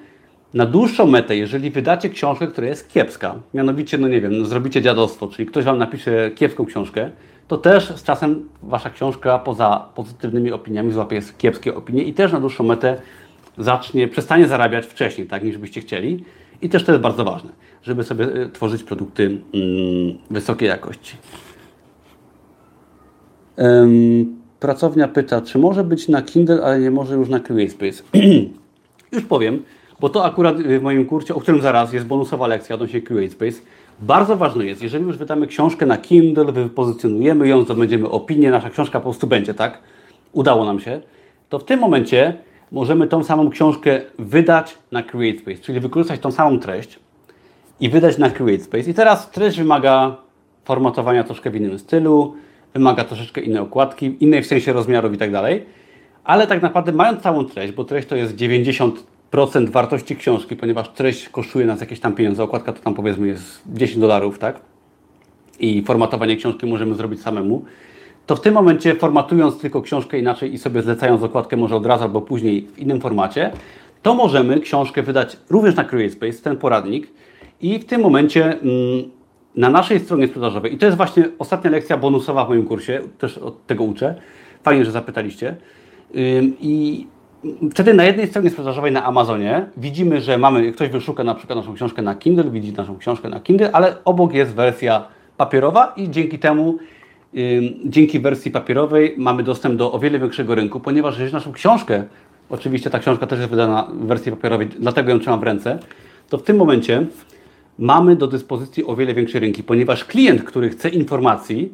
[0.55, 5.29] Na dłuższą metę, jeżeli wydacie książkę, która jest kiepska, mianowicie, no nie wiem, zrobicie dziadostwo,
[5.29, 7.11] czyli ktoś Wam napisze kiepską książkę,
[7.51, 12.41] to też z czasem Wasza książka poza pozytywnymi opiniami złapie kiepskie opinie i też na
[12.41, 13.01] dłuższą metę
[13.59, 16.25] zacznie, przestanie zarabiać wcześniej, tak, niż byście chcieli.
[16.63, 17.51] I też to jest bardzo ważne,
[17.83, 21.17] żeby sobie e, tworzyć produkty mm, wysokiej jakości.
[24.61, 28.03] Pracownia pyta, czy może być na Kindle, ale nie może już na CreateSpace.
[29.13, 29.63] już powiem,
[30.01, 33.61] bo to akurat w moim kurcie, o którym zaraz jest bonusowa lekcja odnośnie CreateSpace.
[34.03, 39.01] Bardzo ważne jest, jeżeli już wydamy książkę na Kindle, wypozycjonujemy ją, zdobędziemy opinię, nasza książka
[39.01, 39.79] po prostu będzie, tak?
[40.33, 41.01] Udało nam się.
[41.49, 42.35] To w tym momencie
[42.73, 46.99] możemy tą samą książkę wydać na CreateSpace, czyli wykorzystać tą samą treść
[47.81, 48.91] i wydać na CreateSpace.
[48.91, 50.17] I teraz treść wymaga
[50.65, 52.35] formatowania troszkę w innym stylu,
[52.75, 55.67] wymaga troszeczkę innej okładki, innej w sensie rozmiarów i tak dalej.
[56.25, 58.93] Ale tak naprawdę mając całą treść, bo treść to jest 90%
[59.71, 64.01] wartości książki, ponieważ treść kosztuje nas jakieś tam pieniądze, okładka to tam powiedzmy jest 10
[64.01, 64.61] dolarów, tak?
[65.61, 67.65] I formatowanie książki możemy zrobić samemu.
[68.27, 72.05] To w tym momencie formatując tylko książkę inaczej i sobie zlecając okładkę może od razu
[72.05, 73.51] albo później w innym formacie,
[74.03, 77.09] to możemy książkę wydać również na CreateSpace, ten poradnik
[77.61, 78.61] i w tym momencie mm,
[79.57, 83.39] na naszej stronie sprzedażowej, i to jest właśnie ostatnia lekcja bonusowa w moim kursie, też
[83.39, 84.15] od tego uczę,
[84.63, 85.57] fajnie, że zapytaliście,
[86.61, 87.07] i
[87.71, 91.75] wtedy na jednej stronie sprzedażowej na Amazonie widzimy, że mamy, ktoś wyszuka na przykład naszą
[91.75, 95.05] książkę na Kindle, widzi naszą książkę na Kindle, ale obok jest wersja
[95.37, 96.79] papierowa i dzięki temu,
[97.85, 102.05] dzięki wersji papierowej mamy dostęp do o wiele większego rynku, ponieważ jeżeli naszą książkę,
[102.51, 105.79] oczywiście ta książka też jest wydana w wersji papierowej, dlatego ją trzymam w ręce,
[106.29, 107.07] to w tym momencie
[107.79, 111.73] mamy do dyspozycji o wiele większe rynki, ponieważ klient, który chce informacji,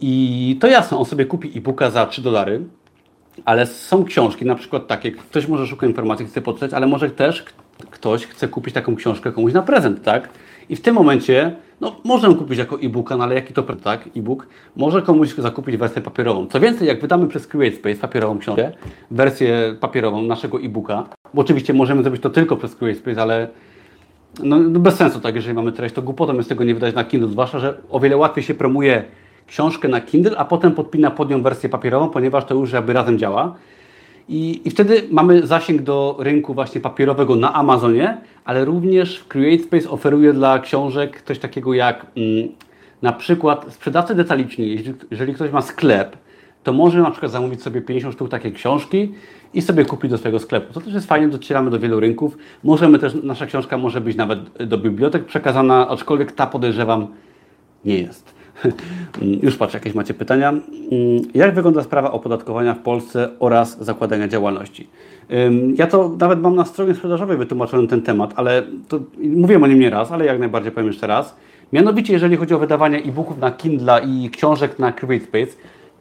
[0.00, 2.60] i to jasne, on sobie kupi e-booka za 3 dolary,
[3.44, 7.44] ale są książki, na przykład takie, ktoś może szuka informacji, chce poczytać, ale może też
[7.90, 10.28] ktoś chce kupić taką książkę komuś na prezent, tak?
[10.68, 14.46] I w tym momencie, no, można kupić jako e-booka, no ale jaki to tak, e-book,
[14.76, 16.46] może komuś zakupić wersję papierową.
[16.46, 18.72] Co więcej, jak wydamy przez CreateSpace papierową książkę,
[19.10, 23.48] wersję papierową naszego e-booka, bo oczywiście możemy zrobić to tylko przez CreateSpace, ale
[24.42, 27.30] no, bez sensu, tak, jeżeli mamy treść, to głupotą jest tego nie wydać na Kindle,
[27.30, 29.04] zwłaszcza, że o wiele łatwiej się promuje
[29.52, 33.18] książkę na Kindle, a potem podpina pod nią wersję papierową, ponieważ to już jakby razem
[33.18, 33.54] działa.
[34.28, 40.32] I, I wtedy mamy zasięg do rynku właśnie papierowego na Amazonie, ale również CreateSpace oferuje
[40.32, 42.48] dla książek coś takiego jak mm,
[43.02, 46.16] na przykład sprzedawcy detaliczni, jeżeli, jeżeli ktoś ma sklep,
[46.62, 49.14] to może na przykład zamówić sobie 50 sztuk takiej książki
[49.54, 50.72] i sobie kupić do swojego sklepu.
[50.72, 52.36] To też jest fajnie, docieramy do wielu rynków.
[52.64, 57.06] Możemy też, nasza książka może być nawet do bibliotek przekazana, aczkolwiek ta podejrzewam
[57.84, 58.31] nie jest.
[59.42, 60.48] Już patrzę, jakieś macie pytania.
[60.48, 60.62] Mm,
[61.34, 64.88] jak wygląda sprawa opodatkowania w Polsce oraz zakładania działalności?
[65.74, 69.80] Ja to nawet mam na stronie sprzedażowej wytłumaczony ten temat, ale to, mówiłem o nim
[69.80, 71.36] nie raz, ale jak najbardziej powiem jeszcze raz.
[71.72, 75.52] Mianowicie, jeżeli chodzi o wydawanie e-booków na Kindle i książek na CreateSpace,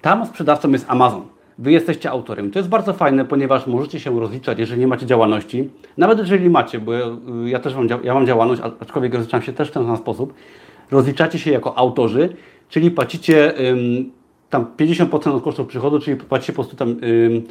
[0.02, 1.22] tam sprzedawcą jest Amazon.
[1.58, 2.52] Wy jesteście autorem.
[2.52, 5.70] To jest bardzo fajne, ponieważ możecie się rozliczać, jeżeli nie macie działalności.
[5.97, 6.91] Nawet jeżeli macie, bo
[7.45, 10.34] ja też mam, ja mam działalność, aczkolwiek rozliczam się też w ten sam sposób.
[10.92, 12.30] Rozliczacie się jako autorzy,
[12.70, 14.12] czyli płacicie ym,
[14.50, 17.44] tam 50% od kosztów przychodu, czyli płacicie po prostu tam ym,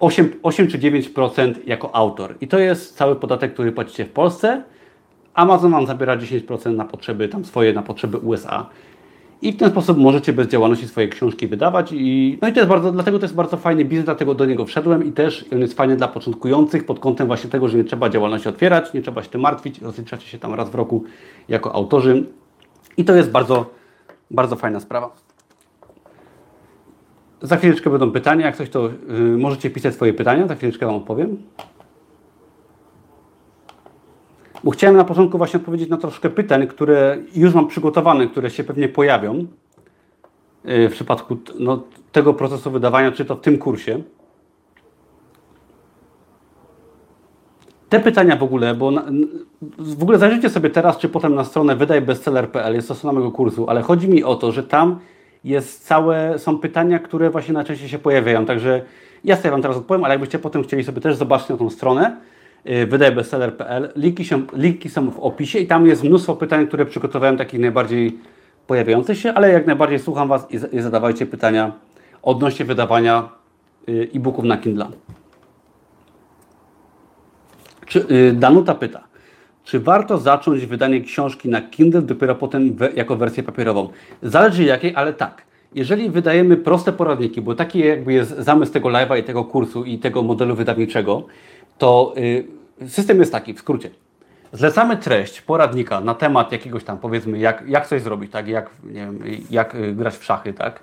[0.00, 2.34] 8, 8 czy 9% jako autor.
[2.40, 4.62] I to jest cały podatek, który płacicie w Polsce.
[5.34, 8.66] Amazon Wam zabiera 10% na potrzeby tam swoje, na potrzeby USA.
[9.42, 11.92] I w ten sposób możecie bez działalności swoje książki wydawać.
[11.92, 14.64] I, no i to jest bardzo, dlatego to jest bardzo fajny biznes, dlatego do niego
[14.64, 18.08] wszedłem i też on jest fajny dla początkujących pod kątem właśnie tego, że nie trzeba
[18.08, 21.04] działalności otwierać, nie trzeba się tym martwić, rozliczacie się tam raz w roku
[21.48, 22.24] jako autorzy.
[23.00, 23.70] I to jest bardzo,
[24.30, 25.10] bardzo fajna sprawa.
[27.42, 30.94] Za chwileczkę będą pytania, jak coś to yy, możecie pisać swoje pytania, za chwileczkę Wam
[30.94, 31.36] odpowiem.
[34.64, 38.64] Bo chciałem na początku właśnie odpowiedzieć na troszkę pytań, które już mam przygotowane, które się
[38.64, 39.46] pewnie pojawią
[40.68, 41.82] y, w przypadku no,
[42.12, 44.02] tego procesu wydawania, czy to w tym kursie.
[47.90, 49.04] Te pytania w ogóle, bo na,
[49.78, 53.70] w ogóle zajrzyjcie sobie teraz, czy potem na stronę wydajbestseller.pl, jest to strona mojego kursu,
[53.70, 54.98] ale chodzi mi o to, że tam
[55.44, 58.82] jest całe, są pytania, które właśnie najczęściej się pojawiają, także
[59.24, 62.16] ja sobie Wam teraz odpowiem, ale jakbyście potem chcieli sobie też zobaczyć na tą stronę,
[62.66, 63.92] Y, wydajbestseller.pl.
[63.96, 68.18] Linki linki są w opisie i tam jest mnóstwo pytań, które przygotowałem, takich najbardziej
[68.66, 71.72] pojawiających się, ale jak najbardziej słucham Was i zadawajcie pytania
[72.22, 73.28] odnośnie wydawania
[73.88, 74.86] y, e-booków na Kindle.
[77.90, 79.00] Czy, y, Danuta pyta,
[79.64, 83.88] czy warto zacząć wydanie książki na Kindle dopiero potem jako wersję papierową?
[84.22, 85.42] Zależy jakiej, ale tak.
[85.74, 89.98] Jeżeli wydajemy proste poradniki, bo taki jakby jest zamysł tego live'a i tego kursu i
[89.98, 91.26] tego modelu wydawniczego,
[91.78, 92.14] to
[92.82, 93.90] y, system jest taki, w skrócie.
[94.52, 98.48] Zlecamy treść poradnika na temat jakiegoś tam, powiedzmy, jak, jak coś zrobić, tak?
[98.48, 99.18] jak, nie wiem,
[99.50, 100.80] jak y, grać w szachy, tak?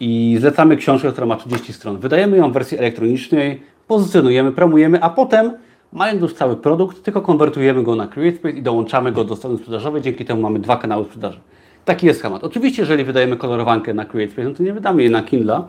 [0.00, 1.98] I zlecamy książkę, która ma 30 stron.
[1.98, 5.52] Wydajemy ją w wersji elektronicznej, pozycjonujemy, promujemy, a potem,
[5.92, 10.02] mając już cały produkt, tylko konwertujemy go na CreateSpace i dołączamy go do strony sprzedażowej.
[10.02, 11.40] Dzięki temu mamy dwa kanały sprzedaży.
[11.84, 12.44] Taki jest schemat.
[12.44, 15.62] Oczywiście, jeżeli wydajemy kolorowankę na CreateSpace, no to nie wydamy jej na Kindle,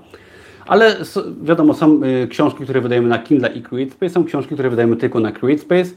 [0.68, 0.96] ale
[1.42, 5.20] wiadomo, są y, książki, które wydajemy na Kindle i CreateSpace, są książki, które wydajemy tylko
[5.20, 5.92] na CreateSpace,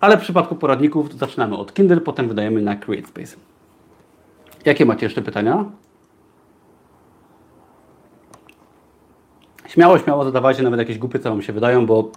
[0.00, 3.36] ale w przypadku poradników zaczynamy od Kindle, potem wydajemy na CreateSpace.
[4.64, 5.64] Jakie macie jeszcze pytania?
[9.66, 12.10] Śmiało, śmiało zadawajcie nawet jakieś głupie, co Wam się wydają, bo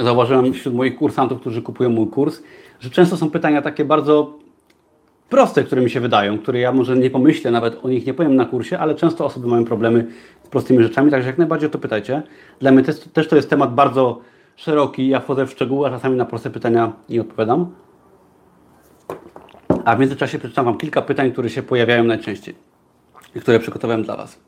[0.00, 2.42] zauważyłem wśród moich kursantów, którzy kupują mój kurs,
[2.80, 4.38] że często są pytania takie bardzo
[5.28, 8.36] proste, które mi się wydają, które ja może nie pomyślę, nawet o nich nie powiem
[8.36, 10.06] na kursie, ale często osoby mają problemy
[10.44, 12.22] z prostymi rzeczami, także jak najbardziej o to pytajcie.
[12.60, 14.20] Dla mnie też, też to jest temat bardzo
[14.56, 17.66] szeroki, ja wchodzę w szczegóły, a czasami na proste pytania nie odpowiadam.
[19.84, 22.54] A w międzyczasie przeczytam Wam kilka pytań, które się pojawiają najczęściej
[23.40, 24.38] które przygotowałem dla Was.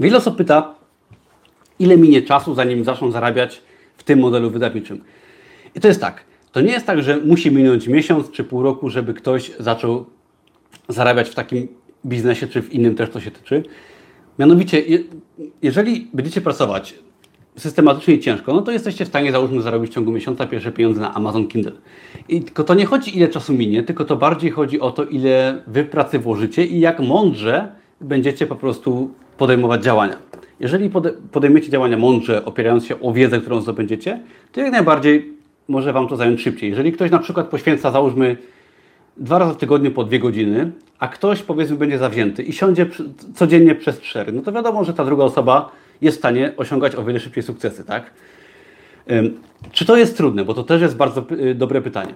[0.00, 0.74] Wiele osób pyta,
[1.78, 3.62] ile minie czasu, zanim zaczną zarabiać
[4.08, 5.00] tym modelu wydawniczym.
[5.74, 8.90] I to jest tak, to nie jest tak, że musi minąć miesiąc czy pół roku,
[8.90, 10.06] żeby ktoś zaczął
[10.88, 11.68] zarabiać w takim
[12.06, 13.62] biznesie, czy w innym też to się tyczy.
[14.38, 14.82] Mianowicie,
[15.62, 16.94] jeżeli będziecie pracować
[17.56, 21.00] systematycznie i ciężko, no to jesteście w stanie, załóżmy, zarobić w ciągu miesiąca pierwsze pieniądze
[21.00, 21.72] na Amazon Kindle.
[22.28, 25.62] I tylko to nie chodzi, ile czasu minie, tylko to bardziej chodzi o to, ile
[25.66, 30.27] wy pracy włożycie i jak mądrze będziecie po prostu podejmować działania.
[30.60, 30.90] Jeżeli
[31.32, 34.20] podejmiecie działania mądrze, opierając się o wiedzę, którą zdobędziecie,
[34.52, 35.32] to jak najbardziej
[35.68, 36.70] może Wam to zająć szybciej.
[36.70, 38.36] Jeżeli ktoś na przykład poświęca, załóżmy,
[39.16, 42.86] dwa razy w tygodniu po dwie godziny, a ktoś powiedzmy będzie zawzięty i siądzie
[43.34, 47.04] codziennie przez cztery, no to wiadomo, że ta druga osoba jest w stanie osiągać o
[47.04, 48.10] wiele szybciej sukcesy, tak?
[49.72, 50.44] Czy to jest trudne?
[50.44, 52.14] Bo to też jest bardzo y, dobre pytanie.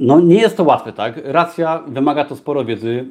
[0.00, 1.20] No nie jest to łatwe, tak?
[1.24, 3.04] Racja, wymaga to sporo wiedzy.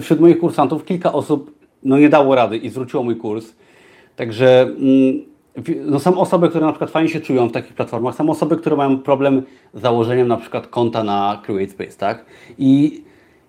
[0.00, 3.54] Wśród moich kursantów kilka osób no, nie dało rady i zwróciło mój kurs.
[4.16, 5.24] Także mm,
[5.84, 8.76] no, są osoby, które na przykład fajnie się czują w takich platformach, są osoby, które
[8.76, 9.42] mają problem
[9.74, 12.24] z założeniem na przykład konta na CreateSpace, tak?
[12.58, 13.02] I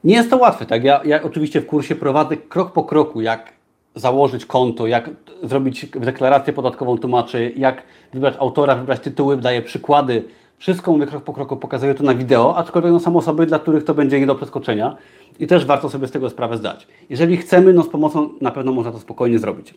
[0.04, 0.84] nie jest to łatwe, tak?
[0.84, 3.54] Ja, ja oczywiście w kursie prowadzę krok po kroku, jak
[3.96, 5.10] założyć konto, jak
[5.44, 10.24] zrobić deklarację podatkową, tłumaczę, jak wybrać autora, wybrać tytuły, daję przykłady.
[10.58, 13.84] Wszystko mówię krok po kroku, pokazuję to na wideo, aczkolwiek no, są osoby, dla których
[13.84, 14.96] to będzie nie do przeskoczenia
[15.40, 16.88] i też warto sobie z tego sprawę zdać.
[17.10, 19.74] Jeżeli chcemy, no z pomocą na pewno można to spokojnie zrobić.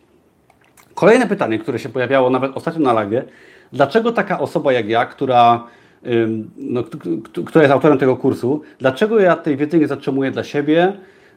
[0.95, 3.25] Kolejne pytanie, które się pojawiało nawet ostatnio na live,
[3.73, 5.65] dlaczego taka osoba jak ja, która,
[6.57, 6.85] no,
[7.47, 10.93] która jest autorem tego kursu, dlaczego ja tej wiedzy nie zatrzymuję dla siebie,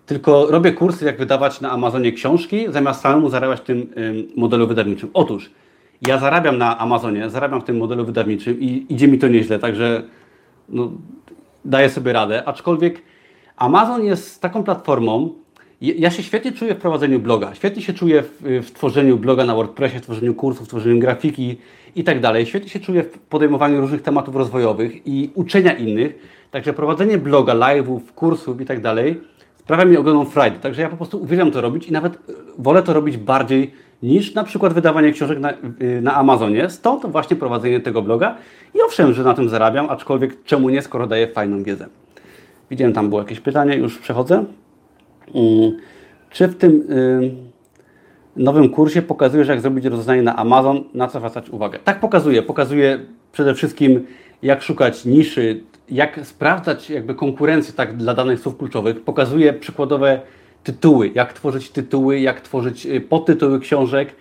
[0.05, 3.87] tylko robię kursy, jak wydawać na Amazonie książki, zamiast samemu zarabiać tym
[4.35, 5.09] modelu wydawniczym.
[5.13, 5.51] Otóż,
[6.07, 10.03] ja zarabiam na Amazonie, zarabiam w tym modelu wydawniczym i idzie mi to nieźle, także
[10.69, 10.91] no,
[11.65, 13.01] daję sobie radę, aczkolwiek
[13.57, 15.33] Amazon jest taką platformą,
[15.81, 19.55] ja się świetnie czuję w prowadzeniu bloga, świetnie się czuję w, w, tworzeniu bloga na
[19.55, 21.57] WordPressie, w tworzeniu kursów, w tworzeniu grafiki
[21.95, 22.45] i tak dalej.
[22.45, 26.15] Świetnie się czuję w podejmowaniu różnych tematów rozwojowych i uczenia innych.
[26.51, 29.21] Także prowadzenie bloga, live'ów, kursów i tak dalej
[29.59, 30.59] sprawia mi ogromną frajdę.
[30.59, 32.17] Także ja po prostu uwielbiam to robić i nawet
[32.57, 33.71] wolę to robić bardziej
[34.03, 35.53] niż na przykład wydawanie książek na,
[36.01, 36.69] na Amazonie.
[36.69, 38.37] Stąd właśnie prowadzenie tego bloga.
[38.75, 41.87] I owszem, że na tym zarabiam, aczkolwiek czemu nie, skoro daję fajną wiedzę.
[42.71, 44.45] Widziałem, tam było jakieś pytanie, już przechodzę.
[45.35, 45.77] Mm,
[46.29, 46.87] czy w tym
[48.35, 51.79] nowym kursie pokazujesz, jak zrobić rozwiązanie na Amazon, na co zwracać uwagę?
[51.83, 52.41] Tak pokazuję.
[52.41, 52.99] Pokazuję
[53.31, 54.05] przede wszystkim,
[54.43, 59.01] jak szukać niszy, jak sprawdzać jakby konkurencję tak, dla danych słów kluczowych.
[59.01, 60.21] Pokazuję przykładowe
[60.63, 64.15] tytuły, jak tworzyć tytuły, jak tworzyć y, podtytuły książek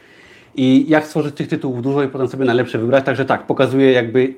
[0.54, 3.04] i jak stworzyć tych tytułów dużo i potem sobie najlepsze wybrać.
[3.04, 4.34] Także tak, pokazuję jakby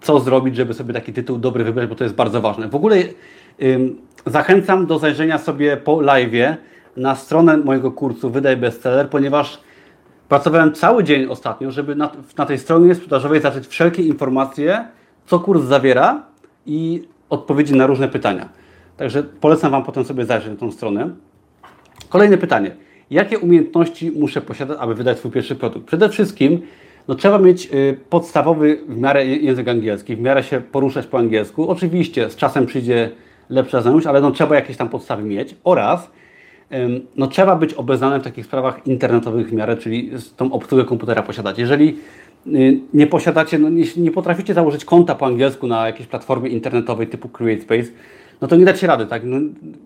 [0.00, 2.68] co zrobić, żeby sobie taki tytuł dobry wybrać, bo to jest bardzo ważne.
[2.68, 2.96] W ogóle
[4.26, 6.56] Zachęcam do zajrzenia sobie po live
[6.96, 9.60] na stronę mojego kursu Wydaj Bestseller, ponieważ
[10.28, 14.84] pracowałem cały dzień ostatnio, żeby na, na tej stronie sprzedażowej zacząć wszelkie informacje,
[15.26, 16.22] co kurs zawiera
[16.66, 18.48] i odpowiedzi na różne pytania.
[18.98, 21.10] Także polecam Wam potem sobie zajrzeć na tą stronę.
[22.08, 22.76] Kolejne pytanie.
[23.10, 25.86] Jakie umiejętności muszę posiadać, aby wydać swój pierwszy produkt?
[25.86, 26.60] Przede wszystkim
[27.08, 31.70] no, trzeba mieć y, podstawowy w miarę język angielski, w miarę się poruszać po angielsku.
[31.70, 33.10] Oczywiście z czasem przyjdzie
[33.50, 36.10] lepsza znajomość, ale no, trzeba jakieś tam podstawy mieć oraz
[37.16, 41.58] no, trzeba być obeznanym w takich sprawach internetowych w miarę, czyli tą obsługę komputera posiadać.
[41.58, 41.96] Jeżeli
[42.46, 47.06] y, nie posiadacie, no, nie, nie, potraficie założyć konta po angielsku na jakiejś platformie internetowej
[47.06, 47.88] typu CreateSpace,
[48.40, 49.06] no to nie dacie rady.
[49.06, 49.22] Tak?
[49.24, 49.36] No,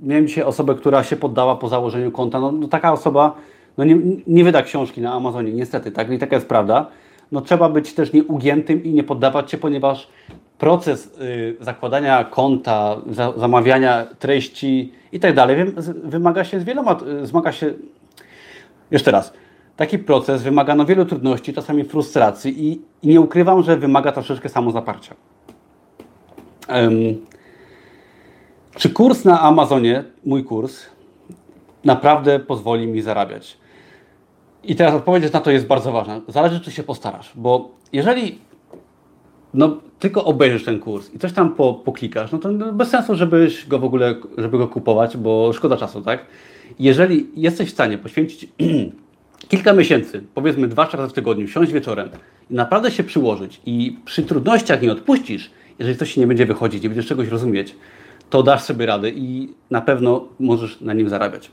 [0.02, 2.40] miałem dzisiaj osobę, która się poddała po założeniu konta.
[2.40, 3.34] No, no taka osoba
[3.78, 3.96] no, nie,
[4.26, 6.10] nie wyda książki na Amazonie, niestety, tak?
[6.10, 6.86] I taka jest prawda.
[7.32, 10.08] No, trzeba być też nieugiętym i nie poddawać się, ponieważ
[10.58, 15.72] proces y, zakładania konta, za, zamawiania treści i tak dalej
[16.04, 17.74] wymaga się z wieloma, y, zmaga się,
[18.90, 19.32] jeszcze raz,
[19.76, 24.48] taki proces wymaga no wielu trudności, czasami frustracji i, i nie ukrywam, że wymaga troszeczkę
[24.48, 25.14] samozaparcia.
[28.76, 30.80] Czy kurs na Amazonie, mój kurs,
[31.84, 33.56] naprawdę pozwoli mi zarabiać?
[34.64, 36.20] I teraz odpowiedź na to jest bardzo ważna.
[36.28, 38.38] Zależy, czy się postarasz, bo jeżeli
[39.54, 43.66] no, tylko obejrzysz ten kurs i coś tam po, poklikasz, no to bez sensu, żebyś
[43.66, 46.26] go w ogóle, żeby go kupować, bo szkoda czasu, tak?
[46.78, 48.48] Jeżeli jesteś w stanie poświęcić
[49.48, 52.08] kilka miesięcy, powiedzmy dwa, trzy razy w tygodniu, siąść wieczorem
[52.50, 56.82] i naprawdę się przyłożyć i przy trudnościach nie odpuścisz, jeżeli coś się nie będzie wychodzić,
[56.82, 57.74] nie będziesz czegoś rozumieć,
[58.32, 61.50] to dasz sobie radę i na pewno możesz na nim zarabiać.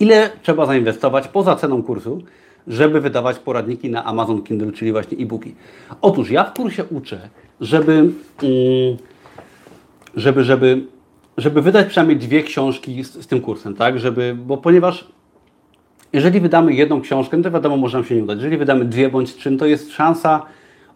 [0.00, 2.22] Ile trzeba zainwestować poza ceną kursu,
[2.66, 5.54] żeby wydawać poradniki na Amazon Kindle, czyli właśnie e-booki?
[6.00, 7.28] Otóż ja w kursie uczę,
[7.60, 8.12] żeby, mm,
[10.16, 10.86] żeby, żeby,
[11.36, 13.98] żeby wydać przynajmniej dwie książki z, z tym kursem, tak?
[13.98, 15.08] Żeby, bo ponieważ
[16.12, 18.38] jeżeli wydamy jedną książkę, no to wiadomo, może nam się nie udać.
[18.38, 20.42] Jeżeli wydamy dwie bądź trzy, no to jest szansa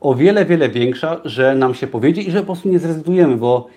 [0.01, 3.69] o wiele, wiele większa, że nam się powiedzie i że po prostu nie zrezygnujemy, bo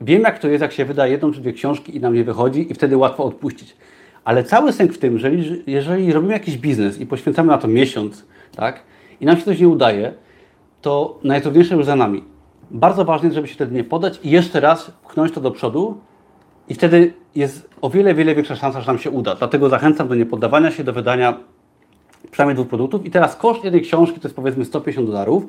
[0.00, 2.72] wiem jak to jest, jak się wyda jedną czy dwie książki i nam nie wychodzi
[2.72, 3.76] i wtedy łatwo odpuścić.
[4.24, 5.30] Ale cały sęk w tym, że
[5.66, 8.26] jeżeli robimy jakiś biznes i poświęcamy na to miesiąc,
[8.56, 8.82] tak,
[9.20, 10.12] i nam się coś nie udaje,
[10.80, 12.24] to najtrudniejsze już za nami.
[12.70, 16.00] Bardzo ważne jest, żeby się wtedy nie podać i jeszcze raz pchnąć to do przodu
[16.68, 19.34] i wtedy jest o wiele, wiele większa szansa, że nam się uda.
[19.34, 21.38] Dlatego zachęcam do niepoddawania się, do wydania
[22.30, 23.06] przynajmniej dwóch produktów.
[23.06, 25.46] I teraz koszt jednej książki to jest powiedzmy 150 dolarów,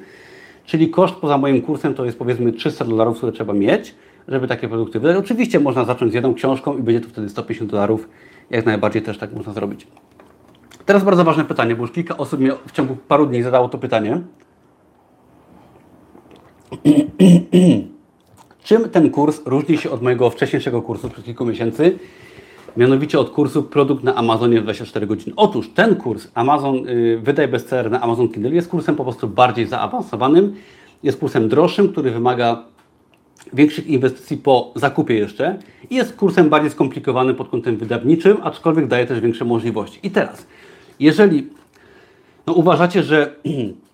[0.66, 3.96] czyli koszt poza moim kursem to jest powiedzmy 300 dolarów, które trzeba mieć,
[4.28, 5.18] żeby takie produkty wydać.
[5.18, 8.10] Oczywiście można zacząć z jedną książką i będzie to wtedy 150 dolarów.
[8.50, 9.88] Jak najbardziej też tak można zrobić.
[10.86, 13.78] Teraz bardzo ważne pytanie, bo już kilka osób mi w ciągu paru dni zadało to
[13.78, 14.22] pytanie.
[18.64, 22.00] Czym ten kurs różni się od mojego wcześniejszego kursu przed kilku miesięcy?
[22.78, 25.34] Mianowicie od kursu Produkt na Amazonie w 24 godziny.
[25.36, 29.68] Otóż ten kurs Amazon y, Wydaj Bestseller na Amazon Kindle jest kursem po prostu bardziej
[29.68, 30.56] zaawansowanym.
[31.04, 32.64] Jest kursem droższym, który wymaga
[33.54, 35.58] większych inwestycji po zakupie jeszcze
[35.90, 40.00] i jest kursem bardziej skomplikowanym pod kątem wydawniczym, aczkolwiek daje też większe możliwości.
[40.04, 40.48] I teraz,
[41.00, 41.48] jeżeli
[42.48, 43.36] no, uważacie, że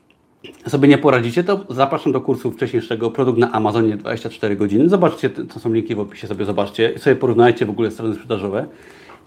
[0.67, 4.89] sobie nie poradzicie, to zapraszam do kursu wcześniejszego Produkt na Amazonie 24 godziny.
[4.89, 8.65] Zobaczcie, to są linki w opisie, sobie zobaczcie i sobie porównajcie w ogóle strony sprzedażowe.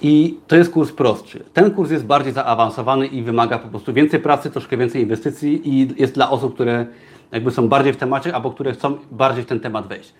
[0.02, 1.44] I to jest kurs prostszy.
[1.52, 5.88] Ten kurs jest bardziej zaawansowany i wymaga po prostu więcej pracy, troszkę więcej inwestycji i
[5.96, 6.86] jest dla osób, które
[7.32, 10.14] jakby są bardziej w temacie, albo które chcą bardziej w ten temat wejść.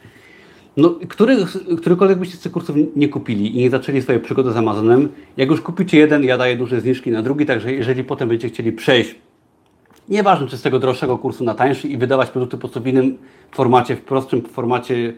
[0.77, 1.37] No, który,
[1.77, 5.51] którykolwiek byście z tych kursów nie kupili i nie zaczęli swojej przygody z Amazonem, jak
[5.51, 9.15] już kupicie jeden, ja daję duże zniżki na drugi, także jeżeli potem będziecie chcieli przejść
[10.09, 13.19] Nieważne, czy z tego droższego kursu na tańszy i wydawać produkty po w innym
[13.53, 15.13] formacie, w prostszym formacie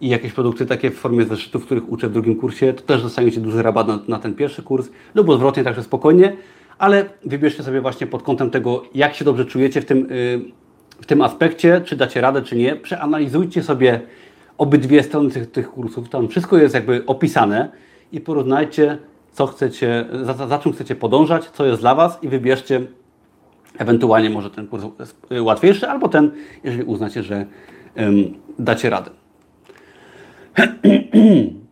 [0.00, 3.40] i jakieś produkty takie w formie zeszytów, których uczę w drugim kursie, to też dostaniecie
[3.40, 6.36] duży rabat na, na ten pierwszy kurs lub odwrotnie, także spokojnie,
[6.78, 10.63] ale wybierzcie sobie właśnie pod kątem tego, jak się dobrze czujecie w tym, yy,
[11.00, 12.76] w tym aspekcie, czy dacie radę, czy nie.
[12.76, 14.00] Przeanalizujcie sobie
[14.58, 17.68] obydwie strony tych, tych kursów, tam wszystko jest jakby opisane
[18.12, 18.98] i porównajcie,
[19.32, 22.86] co chcecie, za, za czym chcecie podążać, co jest dla Was i wybierzcie
[23.78, 24.84] Ewentualnie może ten kurs
[25.40, 26.30] łatwiejszy, albo ten,
[26.64, 27.46] jeżeli uznacie, że
[27.96, 29.10] um, dacie radę.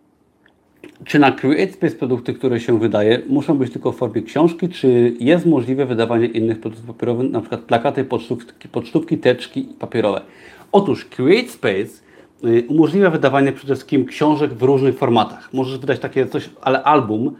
[1.05, 5.46] czy na CreateSpace produkty, które się wydaje, muszą być tylko w formie książki, czy jest
[5.46, 10.20] możliwe wydawanie innych produktów papierowych, na przykład plakaty, pocztówki, pocztówki teczki papierowe?
[10.72, 12.03] Otóż CreateSpace
[12.44, 15.53] y, umożliwia wydawanie przede wszystkim książek w różnych formatach.
[15.53, 17.36] Możesz wydać takie coś, ale album,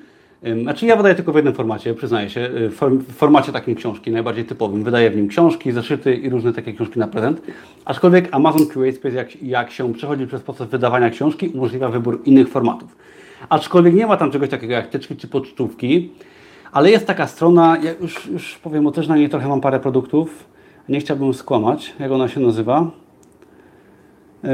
[0.63, 4.45] znaczy ja wydaję tylko w jednym formacie, przyznaję się, y, w formacie takiej książki, najbardziej
[4.45, 4.85] typowym.
[4.85, 7.43] Wydaję w nim książki, zeszyty i różne takie książki na prezent.
[7.85, 12.97] Aczkolwiek Amazon CreateSpace, jak, jak się przechodzi przez proces wydawania książki, umożliwia wybór innych formatów.
[13.49, 16.11] Aczkolwiek nie ma tam czegoś takiego jak teczki czy pocztówki,
[16.73, 19.81] ale jest taka strona, ja już, już powiem, bo też na niej trochę mam parę
[19.81, 20.45] produktów,
[20.89, 22.91] nie chciałbym skłamać, jak ona się nazywa.
[24.43, 24.51] Yy,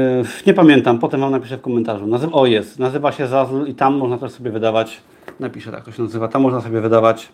[0.47, 2.07] nie pamiętam, potem Wam napiszę w komentarzu.
[2.07, 5.01] Nazywa, o jest, nazywa się Zazzle i tam można też sobie wydawać
[5.39, 6.27] napiszę tak, to się nazywa.
[6.27, 7.29] Tam można sobie wydawać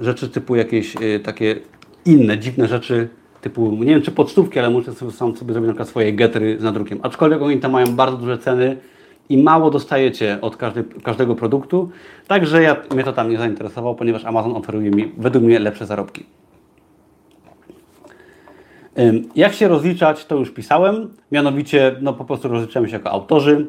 [0.00, 1.56] rzeczy typu jakieś y, takie
[2.04, 3.08] inne, dziwne rzeczy,
[3.40, 6.58] typu, nie wiem czy podstówki, ale muszę sobie, sam sobie zrobić na przykład swoje getry
[6.60, 6.98] z nadrukiem.
[7.02, 8.76] Aczkolwiek oni tam mają bardzo duże ceny
[9.32, 11.90] i mało dostajecie od każdej, każdego produktu,
[12.26, 16.26] także ja, mnie to tam nie zainteresowało, ponieważ Amazon oferuje mi według mnie lepsze zarobki.
[19.36, 21.08] Jak się rozliczać, to już pisałem.
[21.30, 23.66] Mianowicie, no po prostu rozliczamy się jako autorzy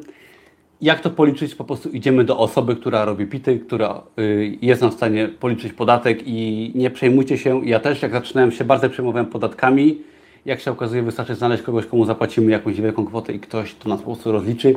[0.80, 1.54] jak to policzyć?
[1.54, 5.72] Po prostu idziemy do osoby, która robi pity, która y, jest nam w stanie policzyć
[5.72, 7.66] podatek i nie przejmujcie się.
[7.66, 9.98] Ja też, jak zaczynałem się, bardzo przejmowałem podatkami.
[10.46, 14.00] Jak się okazuje, wystarczy znaleźć kogoś, komu zapłacimy jakąś wielką kwotę i ktoś to nas
[14.00, 14.74] po prostu rozliczy.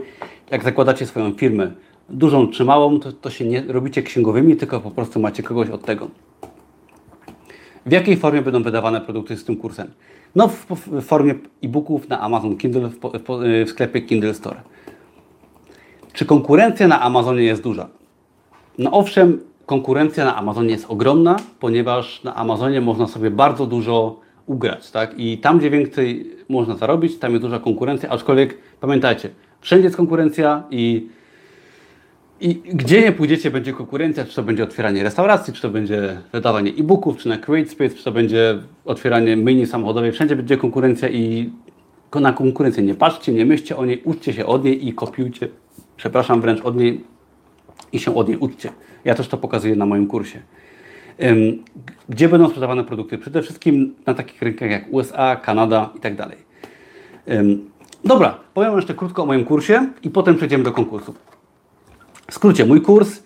[0.52, 1.72] Jak zakładacie swoją firmę,
[2.10, 5.86] dużą czy małą, to, to się nie robicie księgowymi, tylko po prostu macie kogoś od
[5.86, 6.08] tego.
[7.86, 9.92] W jakiej formie będą wydawane produkty z tym kursem?
[10.36, 14.62] No w, w formie e-booków na Amazon Kindle w, w, w sklepie Kindle Store.
[16.14, 17.88] Czy konkurencja na Amazonie jest duża?
[18.78, 24.92] No owszem, konkurencja na Amazonie jest ogromna, ponieważ na Amazonie można sobie bardzo dużo ugrać,
[24.92, 25.20] tak?
[25.20, 29.30] I tam, gdzie więcej można zarobić, tam jest duża konkurencja, aczkolwiek pamiętajcie,
[29.62, 31.08] wszędzie jest konkurencja i,
[32.42, 36.72] i gdzie nie pójdziecie, będzie konkurencja, czy to będzie otwieranie restauracji, czy to będzie wydawanie
[36.72, 41.50] e-booków, czy na CreateSpace, czy to będzie otwieranie mini samochodowej, wszędzie będzie konkurencja i
[42.16, 45.48] na konkurencję nie patrzcie, nie myślcie o niej, uczcie się od niej i kopiujcie,
[45.98, 47.04] przepraszam, wręcz od niej
[47.92, 48.70] i się od niej uczcie.
[49.06, 50.40] Ja też to pokazuję na moim kursie.
[52.10, 53.18] Gdzie będą sprzedawane produkty?
[53.18, 56.38] Przede wszystkim na takich rynkach jak USA, Kanada i tak dalej.
[58.06, 61.14] Dobra, powiem jeszcze krótko o moim kursie i potem przejdziemy do konkursu.
[62.28, 63.24] W skrócie, mój kurs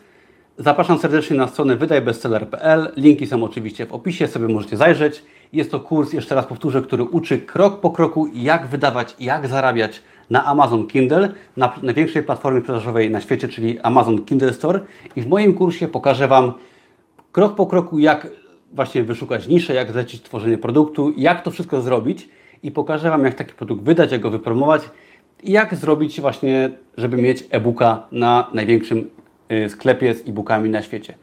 [0.57, 2.91] zapraszam serdecznie na stronę wydajbestseller.pl.
[2.97, 5.23] Linki są oczywiście w opisie, sobie możecie zajrzeć.
[5.53, 10.01] Jest to kurs, jeszcze raz powtórzę, który uczy krok po kroku, jak wydawać, jak zarabiać
[10.29, 14.79] na Amazon Kindle, na największej platformie sprzedażowej na świecie, czyli Amazon Kindle Store.
[15.15, 16.53] I w moim kursie pokażę Wam
[17.31, 18.27] krok po kroku, jak
[18.73, 22.29] właśnie wyszukać niszę, jak zlecić tworzenie produktu, jak to wszystko zrobić
[22.63, 24.81] i pokażę Wam, jak taki produkt wydać, jak go wypromować
[25.43, 29.09] i jak zrobić właśnie, żeby mieć e-booka na największym
[29.51, 31.13] y, sklepie z e-bookami na świecie.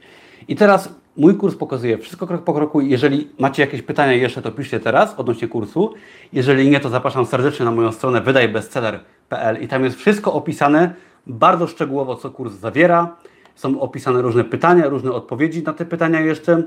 [0.49, 2.81] I teraz mój kurs pokazuje wszystko krok po kroku.
[2.81, 5.95] Jeżeli macie jakieś pytania jeszcze, to piszcie teraz odnośnie kursu.
[6.33, 10.95] Jeżeli nie, to zapraszam serdecznie na moją stronę wydajbestseller.pl i tam jest wszystko opisane
[11.27, 13.17] bardzo szczegółowo, co kurs zawiera.
[13.59, 16.63] Są opisane różne pytania, różne odpowiedzi na te pytania jeszcze.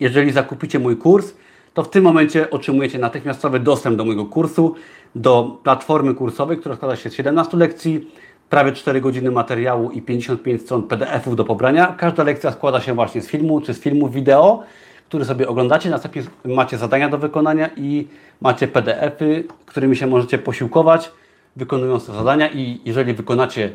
[0.00, 1.34] Jeżeli zakupicie mój kurs,
[1.74, 4.74] to w tym momencie otrzymujecie natychmiastowy dostęp do mojego kursu,
[5.14, 8.10] do platformy kursowej, która składa się z 17 lekcji,
[8.50, 11.94] prawie 4 godziny materiału i 55 stron PDF-ów do pobrania.
[11.98, 14.62] Każda lekcja składa się właśnie z filmu czy z filmu wideo,
[15.08, 15.90] który sobie oglądacie.
[15.90, 18.08] Następnie macie zadania do wykonania i
[18.40, 21.12] macie PDF-y, którymi się możecie posiłkować,
[21.56, 22.50] wykonując te zadania.
[22.50, 23.72] I jeżeli wykonacie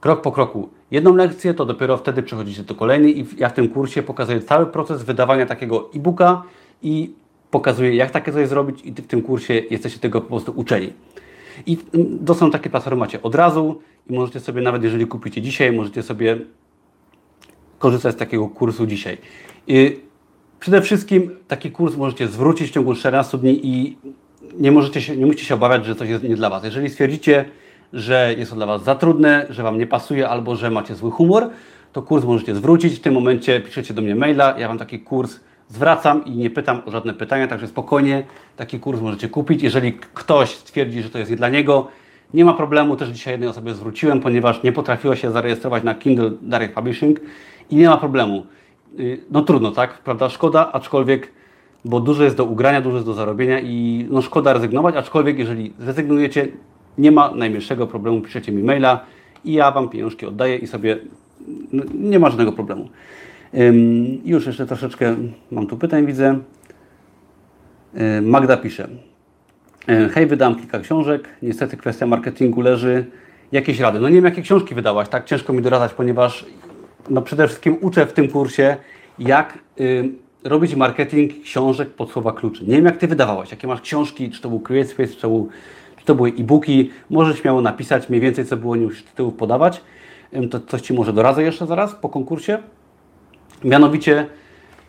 [0.00, 3.20] krok po kroku jedną lekcję, to dopiero wtedy przechodzicie do kolejnej.
[3.20, 6.42] I ja w tym kursie pokazuję cały proces wydawania takiego e-booka
[6.82, 7.14] i
[7.50, 10.92] pokazuję, jak takie coś zrobić, i w tym kursie jesteście tego po prostu uczeni.
[11.66, 11.78] I
[12.20, 13.80] dostęp takie platformy macie od razu
[14.10, 16.38] i możecie sobie, nawet jeżeli kupicie dzisiaj, możecie sobie
[17.78, 19.18] korzystać z takiego kursu dzisiaj.
[19.66, 20.00] I
[20.60, 23.98] przede wszystkim taki kurs możecie zwrócić w ciągu 14 dni i
[24.58, 26.64] nie, możecie się, nie musicie się obawiać, że coś jest nie dla Was.
[26.64, 27.44] Jeżeli stwierdzicie,
[27.94, 31.10] że jest to dla Was za trudne, że Wam nie pasuje albo że macie zły
[31.10, 31.50] humor,
[31.92, 32.94] to kurs możecie zwrócić.
[32.94, 36.82] W tym momencie piszecie do mnie maila, ja Wam taki kurs zwracam i nie pytam
[36.86, 38.24] o żadne pytania, także spokojnie
[38.56, 39.62] taki kurs możecie kupić.
[39.62, 41.88] Jeżeli ktoś stwierdzi, że to jest nie dla niego,
[42.34, 42.96] nie ma problemu.
[42.96, 47.20] Też dzisiaj jednej osobie zwróciłem, ponieważ nie potrafiła się zarejestrować na Kindle Direct Publishing
[47.70, 48.46] i nie ma problemu.
[48.98, 49.98] Y, no trudno, tak?
[49.98, 50.28] Prawda?
[50.28, 51.32] Szkoda, aczkolwiek,
[51.84, 55.72] bo dużo jest do ugrania, dużo jest do zarobienia i no szkoda rezygnować, aczkolwiek jeżeli
[55.78, 56.48] zrezygnujecie,
[56.98, 59.00] nie ma najmniejszego problemu, piszecie mi maila
[59.44, 60.98] i ja Wam pieniążki oddaję i sobie
[61.72, 62.88] no, nie ma żadnego problemu.
[64.24, 65.16] Już jeszcze troszeczkę
[65.50, 66.38] mam tu pytań, widzę.
[68.22, 68.88] Magda pisze.
[70.12, 71.28] Hej, wydałam kilka książek.
[71.42, 73.06] Niestety kwestia marketingu leży.
[73.52, 74.00] Jakieś rady?
[74.00, 75.24] No nie wiem, jakie książki wydałaś, tak?
[75.24, 76.46] Ciężko mi doradzać, ponieważ
[77.10, 78.76] no przede wszystkim uczę w tym kursie,
[79.18, 79.58] jak
[80.44, 82.64] robić marketing książek pod słowa kluczy.
[82.64, 85.48] Nie wiem, jak Ty wydawałaś, jakie masz książki, czy to był CreateSpace, czy to, był,
[86.04, 86.90] to były e-booki.
[87.10, 89.80] Możesz śmiało napisać mniej więcej, co było, musisz tytułów podawać.
[90.50, 92.58] To coś Ci może doradzę jeszcze zaraz po konkursie.
[93.64, 94.26] Mianowicie,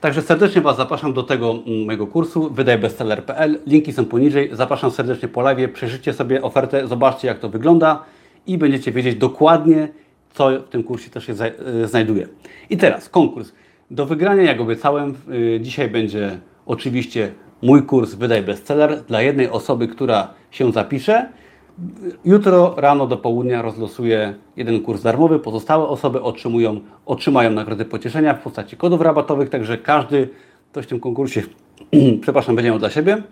[0.01, 3.59] także serdecznie Was zapraszam do tego mm, mojego kursu wydajbestseller.pl.
[3.68, 4.49] Linki są poniżej.
[4.53, 5.72] Zapraszam serdecznie po live.
[5.74, 8.03] Przeżyjcie sobie ofertę, zobaczcie jak to wygląda
[8.47, 9.88] i będziecie wiedzieć dokładnie,
[10.34, 12.28] co w tym kursie też się e, znajduje.
[12.70, 13.51] I teraz konkurs.
[13.91, 17.32] Do wygrania, jak obiecałem, y, dzisiaj będzie oczywiście
[17.62, 21.30] mój kurs Wydaj Bestseller dla jednej osoby, która się zapisze.
[22.26, 25.39] Jutro rano do południa rozlosuję jeden kurs darmowy.
[25.39, 30.30] Pozostałe osoby otrzymują, otrzymają nagrody pocieszenia w postaci kodów rabatowych, także każdy
[30.72, 31.43] ktoś w tym konkursie,
[32.22, 33.24] przepraszam, będzie miał dla siebie.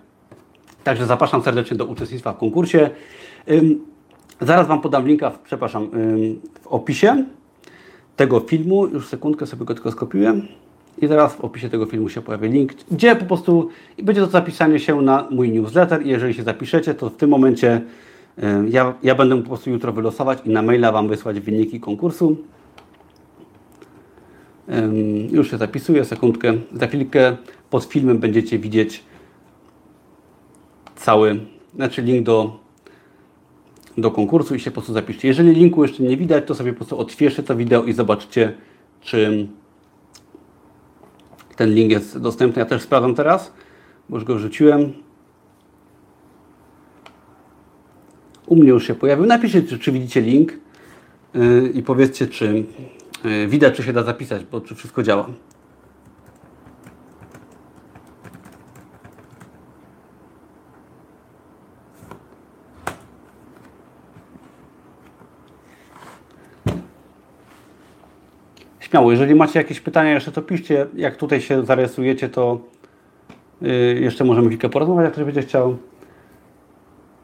[0.83, 2.89] Także zapraszam serdecznie do uczestnictwa w konkursie.
[4.41, 5.89] Zaraz Wam podam linka, w, przepraszam,
[6.61, 7.25] w opisie
[8.15, 8.87] tego filmu.
[8.87, 10.41] Już sekundkę sobie go tylko skopiuję.
[10.97, 13.69] I teraz w opisie tego filmu się pojawi link, gdzie po prostu
[14.03, 16.05] będzie to zapisanie się na mój newsletter.
[16.05, 17.81] I jeżeli się zapiszecie, to w tym momencie
[18.69, 22.37] ja, ja będę po prostu jutro wylosować i na maila Wam wysłać wyniki konkursu.
[25.31, 26.53] Już się zapisuję, sekundkę.
[26.73, 27.37] Za chwilkę
[27.69, 29.03] pod filmem będziecie widzieć
[30.95, 31.39] cały,
[31.75, 32.59] znaczy link do,
[33.97, 35.27] do konkursu i się po prostu zapiszcie.
[35.27, 38.53] Jeżeli linku jeszcze nie widać, to sobie po prostu odświeżcie to wideo i zobaczycie,
[39.01, 39.47] czy
[41.55, 42.59] ten link jest dostępny.
[42.59, 43.53] Ja też sprawdzam teraz,
[44.09, 44.93] bo już go wrzuciłem.
[48.45, 49.25] U mnie już się pojawił.
[49.25, 50.53] Napiszcie, czy, czy widzicie link.
[51.33, 52.65] yy, i powiedzcie, czy
[53.23, 55.29] yy, widać, czy się da zapisać, bo czy wszystko działa.
[68.93, 70.87] Śmiało, jeżeli macie jakieś pytania jeszcze, to piszcie.
[70.95, 72.59] Jak tutaj się zarejestrujecie, to
[73.61, 75.77] yy, jeszcze możemy chwilkę porozmawiać, jak ktoś będzie chciał.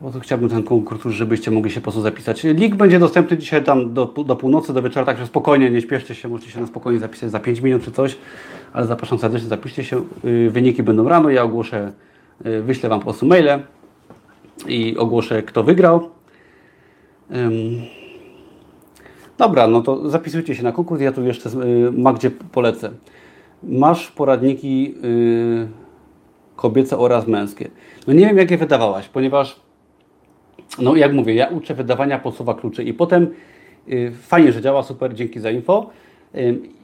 [0.01, 2.43] Bo to chciałbym ten konkurs, żebyście mogli się po prostu zapisać.
[2.43, 6.27] Link będzie dostępny dzisiaj tam do, do północy, do wieczora, także spokojnie, nie śpieszcie się,
[6.27, 8.17] możecie się na spokojnie zapisać za 5 minut czy coś,
[8.73, 10.01] ale zapraszam serdecznie, zapiszcie się.
[10.23, 11.91] Yy, wyniki będą rano, ja ogłoszę,
[12.45, 13.59] yy, wyślę Wam po prostu maile
[14.67, 16.09] i ogłoszę, kto wygrał.
[19.39, 21.01] Dobra, no to zapisujcie się na konkurs.
[21.01, 22.91] Ja tu jeszcze y, Magdzie polecę.
[23.63, 25.67] Masz poradniki y,
[26.55, 27.69] kobiece oraz męskie.
[28.07, 29.59] No nie wiem, jak je wydawałaś, ponieważ,
[30.79, 33.27] no jak mówię, ja uczę wydawania podsuwa kluczy i potem
[33.89, 35.89] y, fajnie, że działa, super, dzięki za info.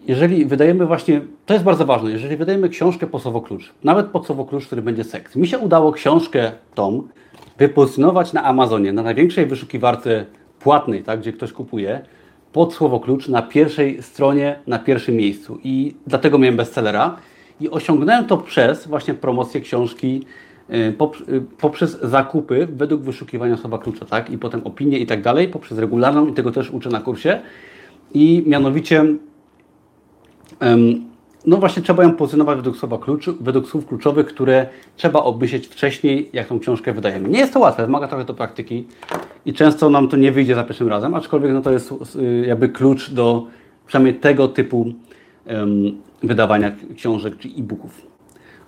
[0.08, 4.66] Jeżeli wydajemy właśnie, to jest bardzo ważne, jeżeli wydajemy książkę podsuwo klucz, nawet podsuwo klucz,
[4.66, 5.36] który będzie seks.
[5.36, 7.08] Mi się udało książkę tą
[7.58, 10.26] wypozycjonować na Amazonie, na największej wyszukiwarce
[10.60, 12.02] płatnej, tak, gdzie ktoś kupuje
[12.56, 15.60] pod słowo klucz na pierwszej stronie, na pierwszym miejscu.
[15.64, 17.18] I dlatego miałem bestsellera.
[17.62, 20.24] I osiągnąłem to przez właśnie promocję książki,
[20.70, 20.74] y,
[21.34, 24.30] y, poprzez zakupy według wyszukiwania słowa klucza, tak?
[24.30, 27.42] I potem opinie i tak dalej, poprzez regularną i tego też uczę na kursie.
[28.14, 29.06] I mianowicie
[31.48, 32.98] no właśnie trzeba ją pozycjonować według, słowa
[33.42, 37.30] według słów kluczowych, które trzeba obmyśleć wcześniej, jak tą książkę wydajemy.
[37.30, 38.88] Nie jest to łatwe, wymaga trochę do praktyki
[39.46, 42.70] i często nam to nie wyjdzie za pierwszym razem, aczkolwiek no to jest y, jakby
[42.70, 43.48] klucz do
[43.88, 44.86] przynajmniej tego typu
[45.48, 48.02] um, wydawania książek czy e-booków.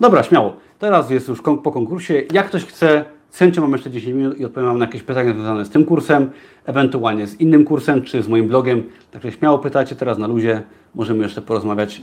[0.00, 0.56] Dobra, śmiało.
[0.78, 2.22] Teraz jest już po konkursie.
[2.32, 5.64] Jak ktoś chce, z chęcią mam jeszcze 10 minut i odpowiem na jakieś pytania związane
[5.64, 6.30] z tym kursem,
[6.64, 8.82] ewentualnie z innym kursem czy z moim blogiem.
[9.10, 10.62] Także śmiało pytajcie teraz na luzie.
[10.94, 12.02] Możemy jeszcze porozmawiać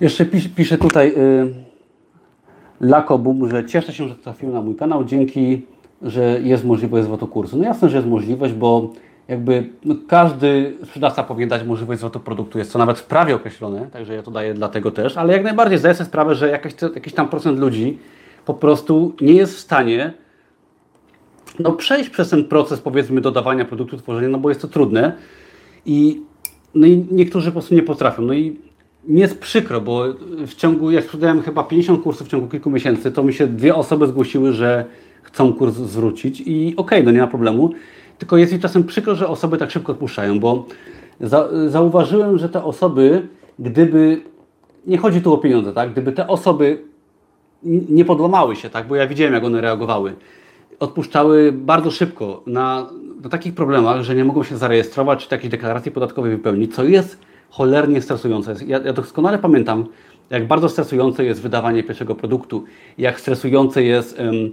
[0.00, 1.54] Jeszcze pisz, pisze tutaj y,
[2.80, 5.62] Lakobum, że cieszę się, że trafił na mój kanał, dzięki,
[6.02, 7.58] że jest możliwość zwrotu kursu.
[7.58, 8.92] No jasne, że jest możliwość, bo
[9.28, 12.58] jakby no, każdy sprzedawca powinien dać możliwość zwrotu produktu.
[12.58, 15.78] Jest to nawet w prawie określone, także ja to daję dlatego też, ale jak najbardziej
[15.78, 17.98] zdaję sobie sprawę, że jakaś, jakiś tam procent ludzi
[18.46, 20.12] po prostu nie jest w stanie
[21.58, 25.12] no, przejść przez ten proces, powiedzmy, dodawania produktu, tworzenia, no bo jest to trudne
[25.86, 26.22] i,
[26.74, 28.22] no i niektórzy po prostu nie potrafią.
[28.22, 28.69] No i
[29.08, 30.04] nie jest przykro, bo
[30.46, 33.74] w ciągu, jak sprzedałem chyba 50 kursów w ciągu kilku miesięcy, to mi się dwie
[33.74, 34.84] osoby zgłosiły, że
[35.22, 37.70] chcą kurs zwrócić i okej, okay, no nie ma problemu.
[38.18, 40.66] Tylko jest mi czasem przykro, że osoby tak szybko odpuszczają, bo
[41.20, 43.28] za, zauważyłem, że te osoby,
[43.58, 44.22] gdyby,
[44.86, 46.82] nie chodzi tu o pieniądze, tak, gdyby te osoby
[47.88, 50.14] nie podłamały się, tak, bo ja widziałem, jak one reagowały,
[50.80, 52.90] odpuszczały bardzo szybko na,
[53.22, 57.29] na takich problemach, że nie mogą się zarejestrować, czy takiej deklaracji podatkowej wypełnić, co jest
[57.50, 58.54] cholernie stresujące.
[58.66, 59.86] Ja, ja doskonale pamiętam,
[60.30, 62.64] jak bardzo stresujące jest wydawanie pierwszego produktu,
[62.98, 64.50] jak stresujące jest um,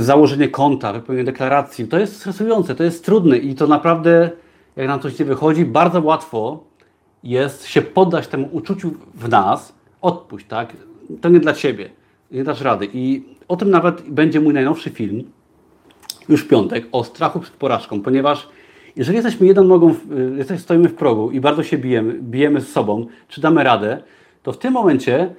[0.00, 1.88] założenie konta, wypełnienie deklaracji.
[1.88, 4.30] To jest stresujące, to jest trudne i to naprawdę,
[4.76, 6.64] jak nam coś nie wychodzi, bardzo łatwo
[7.22, 10.76] jest się poddać temu uczuciu w nas, odpuść, tak?
[11.20, 11.90] To nie dla Ciebie,
[12.30, 12.88] nie dasz rady.
[12.92, 15.24] I o tym nawet będzie mój najnowszy film,
[16.28, 18.48] już w piątek, o strachu przed porażką, ponieważ
[18.96, 19.94] jeżeli jesteśmy jedną nogą,
[20.36, 24.02] jesteśmy, stoimy w progu i bardzo się bijemy, bijemy z sobą, czy damy radę,
[24.42, 25.34] to w tym momencie,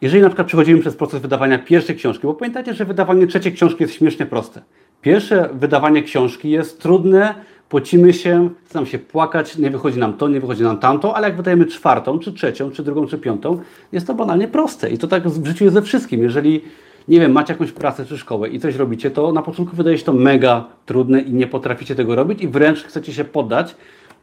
[0.00, 3.82] jeżeli na przykład przechodzimy przez proces wydawania pierwszej książki, bo pamiętajcie, że wydawanie trzeciej książki
[3.82, 4.62] jest śmiesznie proste.
[5.02, 7.34] Pierwsze wydawanie książki jest trudne,
[7.68, 11.28] pocimy się, chce nam się płakać, nie wychodzi nam to, nie wychodzi nam tamto, ale
[11.28, 13.60] jak wydajemy czwartą, czy trzecią, czy drugą, czy piątą,
[13.92, 14.90] jest to banalnie proste.
[14.90, 16.22] I to tak w życiu jest ze wszystkim.
[16.22, 16.60] Jeżeli
[17.08, 20.04] nie wiem, macie jakąś pracę czy szkołę i coś robicie, to na początku wydaje się
[20.04, 23.76] to mega trudne i nie potraficie tego robić i wręcz chcecie się poddać.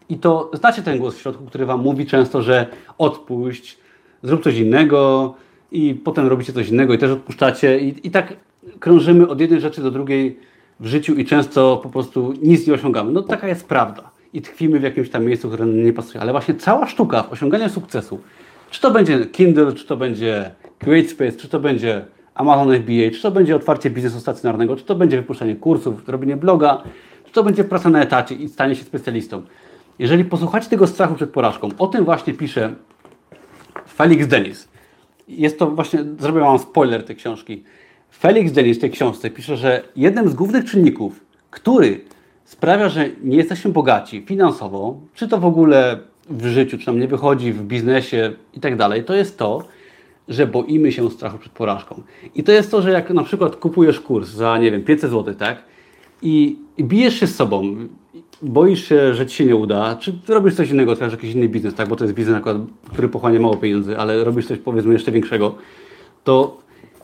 [0.10, 2.68] I to znacie ten głos w środku, który Wam mówi często, że
[2.98, 3.78] odpuść,
[4.24, 5.34] zrób coś innego
[5.72, 8.34] i potem robicie coś innego i też odpuszczacie i, i tak
[8.80, 10.40] krążymy od jednej rzeczy do drugiej
[10.80, 13.12] w życiu i często po prostu nic nie osiągamy.
[13.12, 14.10] No taka jest prawda.
[14.34, 16.22] I tkwimy w jakimś tam miejscu, które nie pasuje.
[16.22, 18.20] Ale właśnie cała sztuka w osiąganiu sukcesu,
[18.70, 22.06] czy to będzie Kindle, czy to będzie CreateSpace, czy to będzie
[22.38, 26.84] Amazon FBA, czy to będzie otwarcie biznesu stacjonarnego, czy to będzie wypuszczanie kursów, robienie bloga,
[27.26, 29.42] czy to będzie praca na etacie i stanie się specjalistą.
[30.00, 32.74] Jeżeli posłuchacie tego strachu przed porażką, o tym właśnie pisze
[33.88, 34.68] Felix Denis.
[35.28, 37.64] Jest to właśnie, zrobię Wam spoiler tej książki.
[38.12, 42.02] Felix Denis w tej książce pisze, że jednym z głównych czynników, który
[42.46, 47.08] sprawia, że nie jesteśmy bogaci finansowo, czy to w ogóle w życiu, czy nam nie
[47.08, 49.64] wychodzi w biznesie i tak dalej, to jest to,
[50.28, 52.02] że boimy się strachu przed porażką.
[52.36, 55.34] I to jest to, że jak na przykład kupujesz kurs za, nie wiem, 500 zł,
[55.36, 55.64] tak?
[56.22, 57.76] I, i bijesz się z sobą,
[58.42, 61.76] boisz się, że ci się nie uda, czy robisz coś innego, otwierasz jakiś inny biznes,
[61.76, 61.90] tak?
[61.90, 62.58] Bo to jest biznes, akurat,
[62.90, 65.56] który pochłania mało pieniędzy, ale robisz coś powiedzmy jeszcze większego,
[66.24, 66.58] to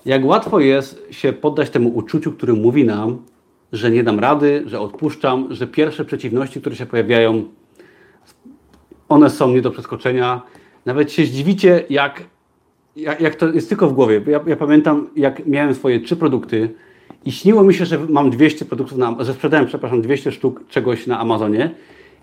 [0.06, 3.18] jak łatwo jest się poddać temu uczuciu, który mówi nam,
[3.72, 7.44] że nie dam rady, że odpuszczam, że pierwsze przeciwności, które się pojawiają,
[9.10, 10.42] one są nie do przeskoczenia.
[10.86, 12.24] Nawet się zdziwicie, jak,
[12.96, 14.22] jak, jak to jest tylko w głowie.
[14.28, 16.70] Ja, ja, pamiętam, jak miałem swoje trzy produkty
[17.26, 21.08] i śniło mi się, że mam 200 produktów, na, że sprzedałem, przepraszam, 200 sztuk czegoś
[21.08, 21.72] na Amazonie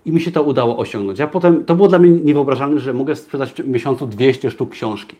[0.05, 1.19] i mi się to udało osiągnąć.
[1.19, 5.15] Ja potem, to było dla mnie niewyobrażalne, że mogę sprzedać w miesiącu 200 sztuk książki.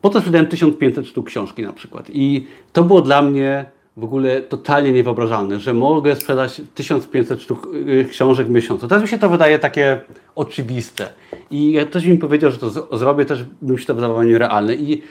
[0.00, 3.64] Potem sprzedałem 1500 sztuk książki na przykład i to było dla mnie
[3.98, 8.88] w ogóle totalnie niewyobrażalne, że mogę sprzedać 1500 sztuk y, książek w miesiącu.
[8.88, 10.00] Teraz mi się to wydaje takie
[10.34, 11.08] oczywiste.
[11.50, 14.74] I jak ktoś mi powiedział, że to zrobię, też bym się to wydawało nierealne.
[14.74, 15.02] I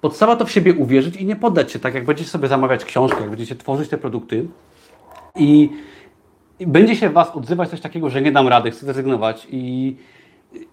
[0.00, 1.78] podstawa to w siebie uwierzyć i nie poddać się.
[1.78, 4.46] Tak jak będziecie sobie zamawiać książkę, jak będziecie tworzyć te produkty
[5.36, 5.68] i,
[6.60, 9.96] i będzie się Was odzywać coś takiego, że nie dam rady, chcę zrezygnować i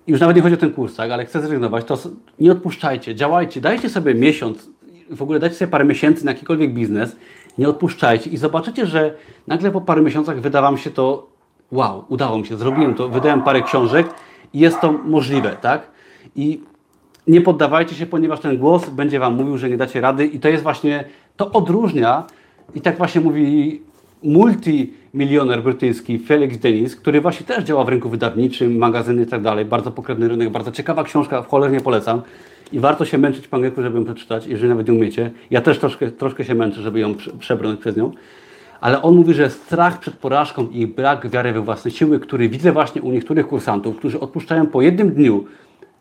[0.07, 1.97] już nawet nie chodzi o ten kurs, tak, ale chcę zrezygnować, to
[2.39, 4.69] nie odpuszczajcie, działajcie, dajcie sobie miesiąc,
[5.09, 7.15] w ogóle dajcie sobie parę miesięcy na jakikolwiek biznes,
[7.57, 9.15] nie odpuszczajcie i zobaczycie, że
[9.47, 11.27] nagle po paru miesiącach wyda Wam się to,
[11.71, 14.07] wow, udało mi się, zrobiłem to, wydałem parę książek
[14.53, 15.87] i jest to możliwe, tak?
[16.35, 16.61] I
[17.27, 20.49] nie poddawajcie się, ponieważ ten głos będzie Wam mówił, że nie dacie rady i to
[20.49, 21.03] jest właśnie,
[21.37, 22.23] to odróżnia
[22.75, 23.81] i tak właśnie mówi
[24.23, 29.65] multimilioner brytyjski Felix Dennis, który właśnie też działa w rynku wydawniczym, magazyny i tak dalej,
[29.65, 32.21] bardzo pokrewny rynek, bardzo ciekawa książka, w cholernie polecam
[32.73, 35.31] i warto się męczyć po angielsku, żeby ją przeczytać, jeżeli nawet nie umiecie.
[35.51, 38.11] Ja też troszkę, troszkę się męczę, żeby ją przebrnąć przez nią.
[38.81, 42.71] Ale on mówi, że strach przed porażką i brak wiary we własne siły, który widzę
[42.71, 45.45] właśnie u niektórych kursantów, którzy odpuszczają po jednym dniu,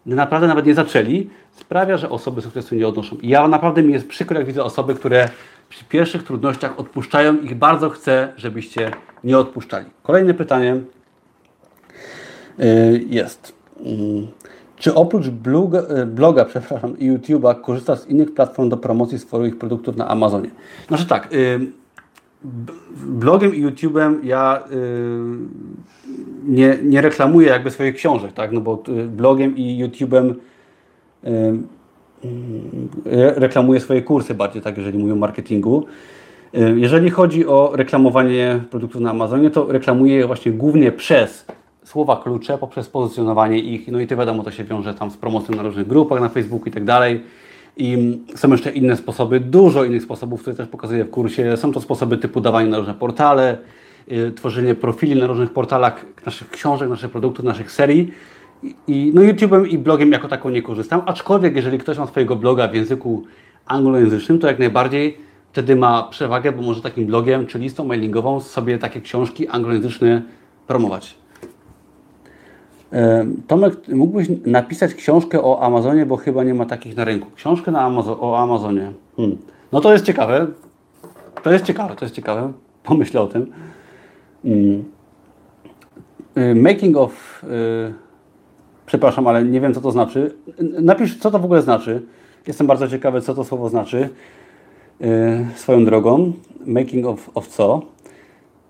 [0.07, 3.17] naprawdę nawet nie zaczęli, sprawia, że osoby sukcesu nie odnoszą.
[3.17, 5.29] I ja naprawdę mi jest przykro, jak widzę osoby, które
[5.69, 8.91] przy pierwszych trudnościach odpuszczają i bardzo chcę, żebyście
[9.25, 9.87] nie odpuszczali.
[10.03, 10.77] Kolejne pytanie
[12.61, 13.63] y, jest.
[14.83, 19.59] Czy oprócz bloga, e, bloga przepraszam, i YouTube'a korzystasz z innych platform do promocji swoich
[19.59, 20.51] produktów na Amazonie?
[20.89, 21.61] Znaczy tak, y,
[23.07, 24.79] blogiem i YouTube'em ja y,
[26.45, 28.53] nie, nie reklamuję jakby swoich książek, tak?
[28.53, 30.35] No bo y, blogiem i YouTube'em
[33.37, 35.87] reklamuję swoje kursy bardziej, tak, jeżeli mówię o marketingu.
[36.77, 41.47] Jeżeli chodzi o reklamowanie produktów na Amazonie, to reklamuję je właśnie głównie przez
[41.85, 43.89] słowa klucze poprzez pozycjonowanie ich.
[43.89, 46.67] No i to wiadomo, to się wiąże tam z promocją na różnych grupach, na Facebooku
[46.67, 47.21] i tak dalej.
[47.77, 51.57] I są jeszcze inne sposoby, dużo innych sposobów, które też pokazuję w kursie.
[51.57, 53.59] Są to sposoby typu dawanie na różne portale,
[54.09, 58.13] yy, tworzenie profili na różnych portalach naszych książek, naszych produktów, naszych serii.
[58.89, 62.69] I, no YouTube'em i blogiem jako taką nie korzystam, aczkolwiek jeżeli ktoś ma swojego bloga
[62.69, 63.25] w języku
[63.67, 65.19] anglojęzycznym, to jak najbardziej
[65.53, 70.23] wtedy ma przewagę, bo może takim blogiem czy listą mailingową sobie takie książki anglojęzyczne
[70.67, 71.22] promować.
[73.47, 77.31] Tomek, mógłbyś napisać książkę o Amazonie, bo chyba nie ma takich na rynku.
[77.35, 78.93] Książkę na Amazo o Amazonie.
[79.17, 79.39] Hmm.
[79.73, 80.47] No to jest ciekawe.
[81.43, 82.53] To jest ciekawe, to jest ciekawe.
[82.83, 83.53] Pomyślę o tym.
[84.43, 84.85] Hmm.
[86.63, 87.43] Making of.
[87.43, 87.95] Yy,
[88.87, 90.35] przepraszam, ale nie wiem, co to znaczy.
[90.81, 92.03] Napisz, co to w ogóle znaczy.
[92.47, 94.09] Jestem bardzo ciekawy, co to słowo znaczy.
[95.01, 95.09] Yy,
[95.55, 96.33] swoją drogą.
[96.67, 97.83] Making of, of co?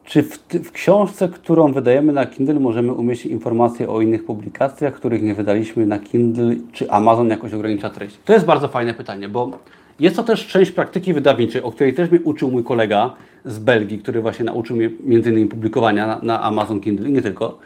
[0.05, 5.23] Czy w, w, książce, którą wydajemy na Kindle, możemy umieścić informacje o innych publikacjach, których
[5.23, 8.19] nie wydaliśmy na Kindle, czy Amazon jakoś ogranicza treść?
[8.24, 9.59] To jest bardzo fajne pytanie, bo
[10.01, 13.15] jest to też część praktyki wydawniczej, o której też mnie uczył mój kolega
[13.45, 17.23] z Belgii, który właśnie nauczył mnie między innymi publikowania na, na Amazon Kindle i nie
[17.23, 17.59] tylko.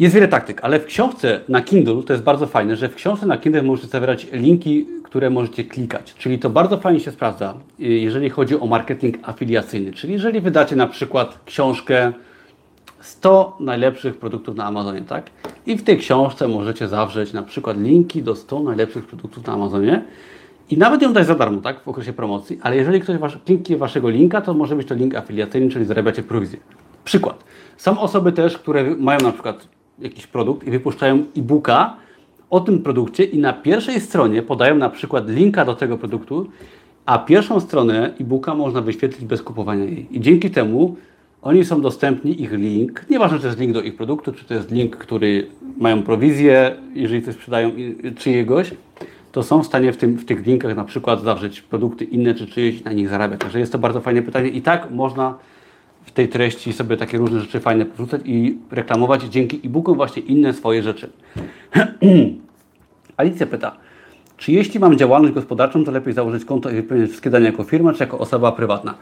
[0.00, 3.26] Jest wiele taktyk, ale w książce na Kindle to jest bardzo fajne, że w książce
[3.26, 6.14] na Kindle możecie zawierać linki, które możecie klikać.
[6.14, 9.92] Czyli to bardzo fajnie się sprawdza, y, jeżeli chodzi o marketing afiliacyjny.
[9.92, 12.12] Czyli jeżeli wydacie na przykład książkę
[13.00, 15.30] 100 najlepszych produktów na Amazonie, tak?
[15.66, 20.04] I w tej książce możecie zawrzeć na przykład linki do 100 najlepszych produktów na Amazonie
[20.70, 21.80] i nawet ją dać za darmo, tak?
[21.80, 25.14] W okresie promocji, ale jeżeli ktoś wasz, kliknie waszego linka, to może być to link
[25.14, 26.58] afiliacyjny, czyli zarabiacie prowizję.
[27.04, 27.44] Przykład.
[27.76, 31.96] Są osoby też, które mają na przykład jakiś produkt i wypuszczają e-booka
[32.50, 36.46] o tym produkcie i na pierwszej stronie podają na przykład linka do tego produktu,
[37.06, 40.06] a pierwszą stronę e-booka można wyświetlić bez kupowania jej.
[40.10, 40.96] I dzięki temu
[41.42, 44.54] oni są dostępni, ich link, nieważne czy to jest link do ich produktu, czy to
[44.54, 45.46] jest link, który
[45.78, 47.70] mają prowizję, jeżeli coś sprzedają
[48.16, 48.74] czyjegoś,
[49.32, 52.46] to są w stanie w, tym, w tych linkach na przykład zawrzeć produkty inne czy
[52.46, 53.40] czyjeś na nich zarabiać.
[53.40, 55.34] Także jest to bardzo fajne pytanie i tak można
[56.12, 60.82] tej treści sobie takie różne rzeczy fajne porzucać i reklamować dzięki e-bookom właśnie inne swoje
[60.82, 61.10] rzeczy.
[63.16, 63.76] Alicja pyta,
[64.36, 68.02] Czy jeśli mam działalność gospodarczą, to lepiej założyć konto i wszystkie dane jako firma, czy
[68.02, 68.94] jako osoba prywatna?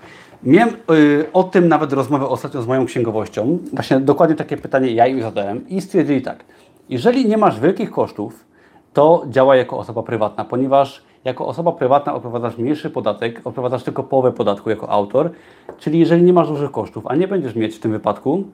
[0.42, 3.58] Miałem y, o tym nawet rozmowę ostatnio z moją księgowością.
[3.72, 6.44] Właśnie dokładnie takie pytanie ja im zadałem i stwierdzili tak.
[6.88, 8.44] Jeżeli nie masz wielkich kosztów,
[8.92, 14.32] to działa jako osoba prywatna, ponieważ jako osoba prywatna odprowadzasz mniejszy podatek, odprowadzasz tylko połowę
[14.32, 15.30] podatku jako autor,
[15.78, 18.44] czyli jeżeli nie masz dużych kosztów, a nie będziesz mieć w tym wypadku,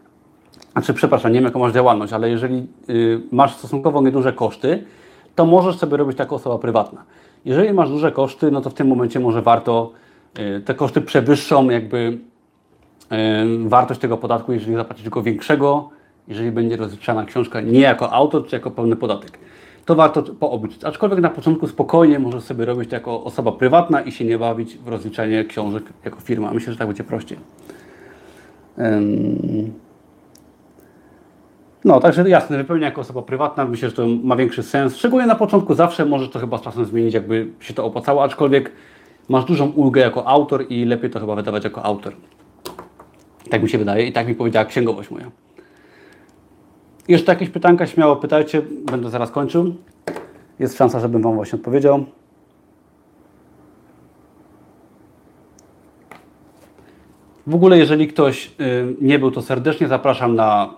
[0.72, 4.84] znaczy przepraszam, nie wiem jaką masz działalność, ale jeżeli y, masz stosunkowo nieduże koszty,
[5.34, 7.04] to możesz sobie robić jako osoba prywatna.
[7.44, 9.92] Jeżeli masz duże koszty, no to w tym momencie może warto,
[10.38, 12.18] y, te koszty przewyższą jakby
[13.66, 15.88] y, wartość tego podatku, jeżeli zapłacisz tylko większego,
[16.28, 19.38] jeżeli będzie rozliczana książka nie jako autor, czy jako pełny podatek.
[19.84, 20.84] To warto poobliczyć.
[20.84, 24.78] Aczkolwiek na początku spokojnie możesz sobie robić to jako osoba prywatna i się nie bawić
[24.78, 26.50] w rozliczanie książek jako firma.
[26.50, 27.38] Myślę, że tak będzie prościej.
[31.84, 34.96] No, także jasne, wypełnienie jako osoba prywatna, myślę, że to ma większy sens.
[34.96, 38.72] Szczególnie na początku zawsze możesz to chyba z czasem zmienić, jakby się to opłacało, aczkolwiek
[39.28, 42.12] masz dużą ulgę jako autor i lepiej to chyba wydawać jako autor.
[43.50, 45.30] Tak mi się wydaje i tak mi powiedziała księgowość moja.
[47.08, 49.74] Jeszcze jakieś pytanka, śmiało pytajcie, będę zaraz kończył.
[50.58, 52.04] Jest szansa, żebym Wam właśnie odpowiedział.
[57.46, 60.74] W ogóle, jeżeli ktoś y, nie był, to serdecznie zapraszam na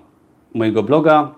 [0.54, 1.30] mojego bloga.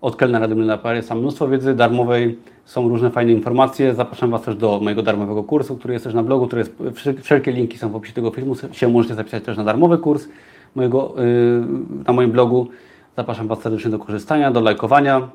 [0.00, 3.94] Od Kelnera do Milionera jest tam mnóstwo wiedzy darmowej, są różne fajne informacje.
[3.94, 6.74] Zapraszam Was też do mojego darmowego kursu, który jest też na blogu, który jest,
[7.22, 8.54] wszelkie linki są w opisie tego filmu.
[8.72, 10.28] Się możecie zapisać też na darmowy kurs
[10.74, 12.68] mojego, yy, na moim blogu.
[13.16, 15.28] Zapraszam Was serdecznie do korzystania, do lajkowania.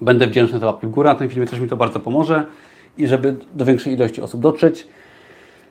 [0.00, 2.44] Będę wdzięczny za łapki w górę na tym filmie, też mi to bardzo pomoże
[2.98, 4.88] i żeby do większej ilości osób dotrzeć.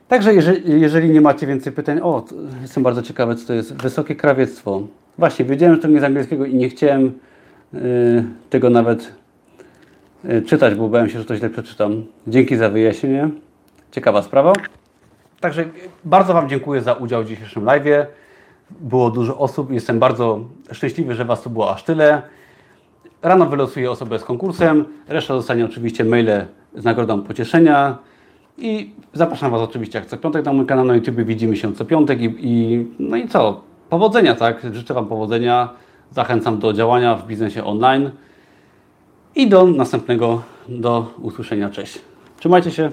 [0.08, 0.34] Także
[0.66, 2.26] jeżeli, nie macie więcej pytań, o,
[2.62, 4.82] jestem bardzo ciekawy, co to jest wysokie krawiectwo.
[5.18, 7.12] Właśnie, wiedziałem, że to nie z angielskiego i nie chciałem
[7.74, 7.80] yy,
[8.50, 9.14] tego nawet
[10.24, 12.06] yy, czytać, bo bałem się, że to źle przeczytam.
[12.28, 13.30] Dzięki za wyjaśnienie.
[13.92, 14.54] Ciekawa sprawa.
[15.40, 15.66] Także
[16.06, 18.08] bardzo Wam dziękuję za udział w dzisiejszym live.
[18.80, 20.40] Było dużo osób jestem bardzo
[20.72, 22.22] szczęśliwy, że Was tu było aż tyle.
[23.22, 27.98] Rano wylosuję osobę z konkursem, reszta dostanie oczywiście maile z nagrodą pocieszenia
[28.58, 31.86] i zapraszam Was oczywiście jak co piątek na mój kanał na YouTube, widzimy się co
[31.86, 34.68] piątek i, i no i co, powodzenia, tak?
[34.74, 35.70] Życzę Wam powodzenia,
[36.12, 38.12] zachęcam do działania w biznesie online
[39.36, 42.00] i do następnego, do usłyszenia, cześć.
[42.40, 42.92] Trzymajcie się.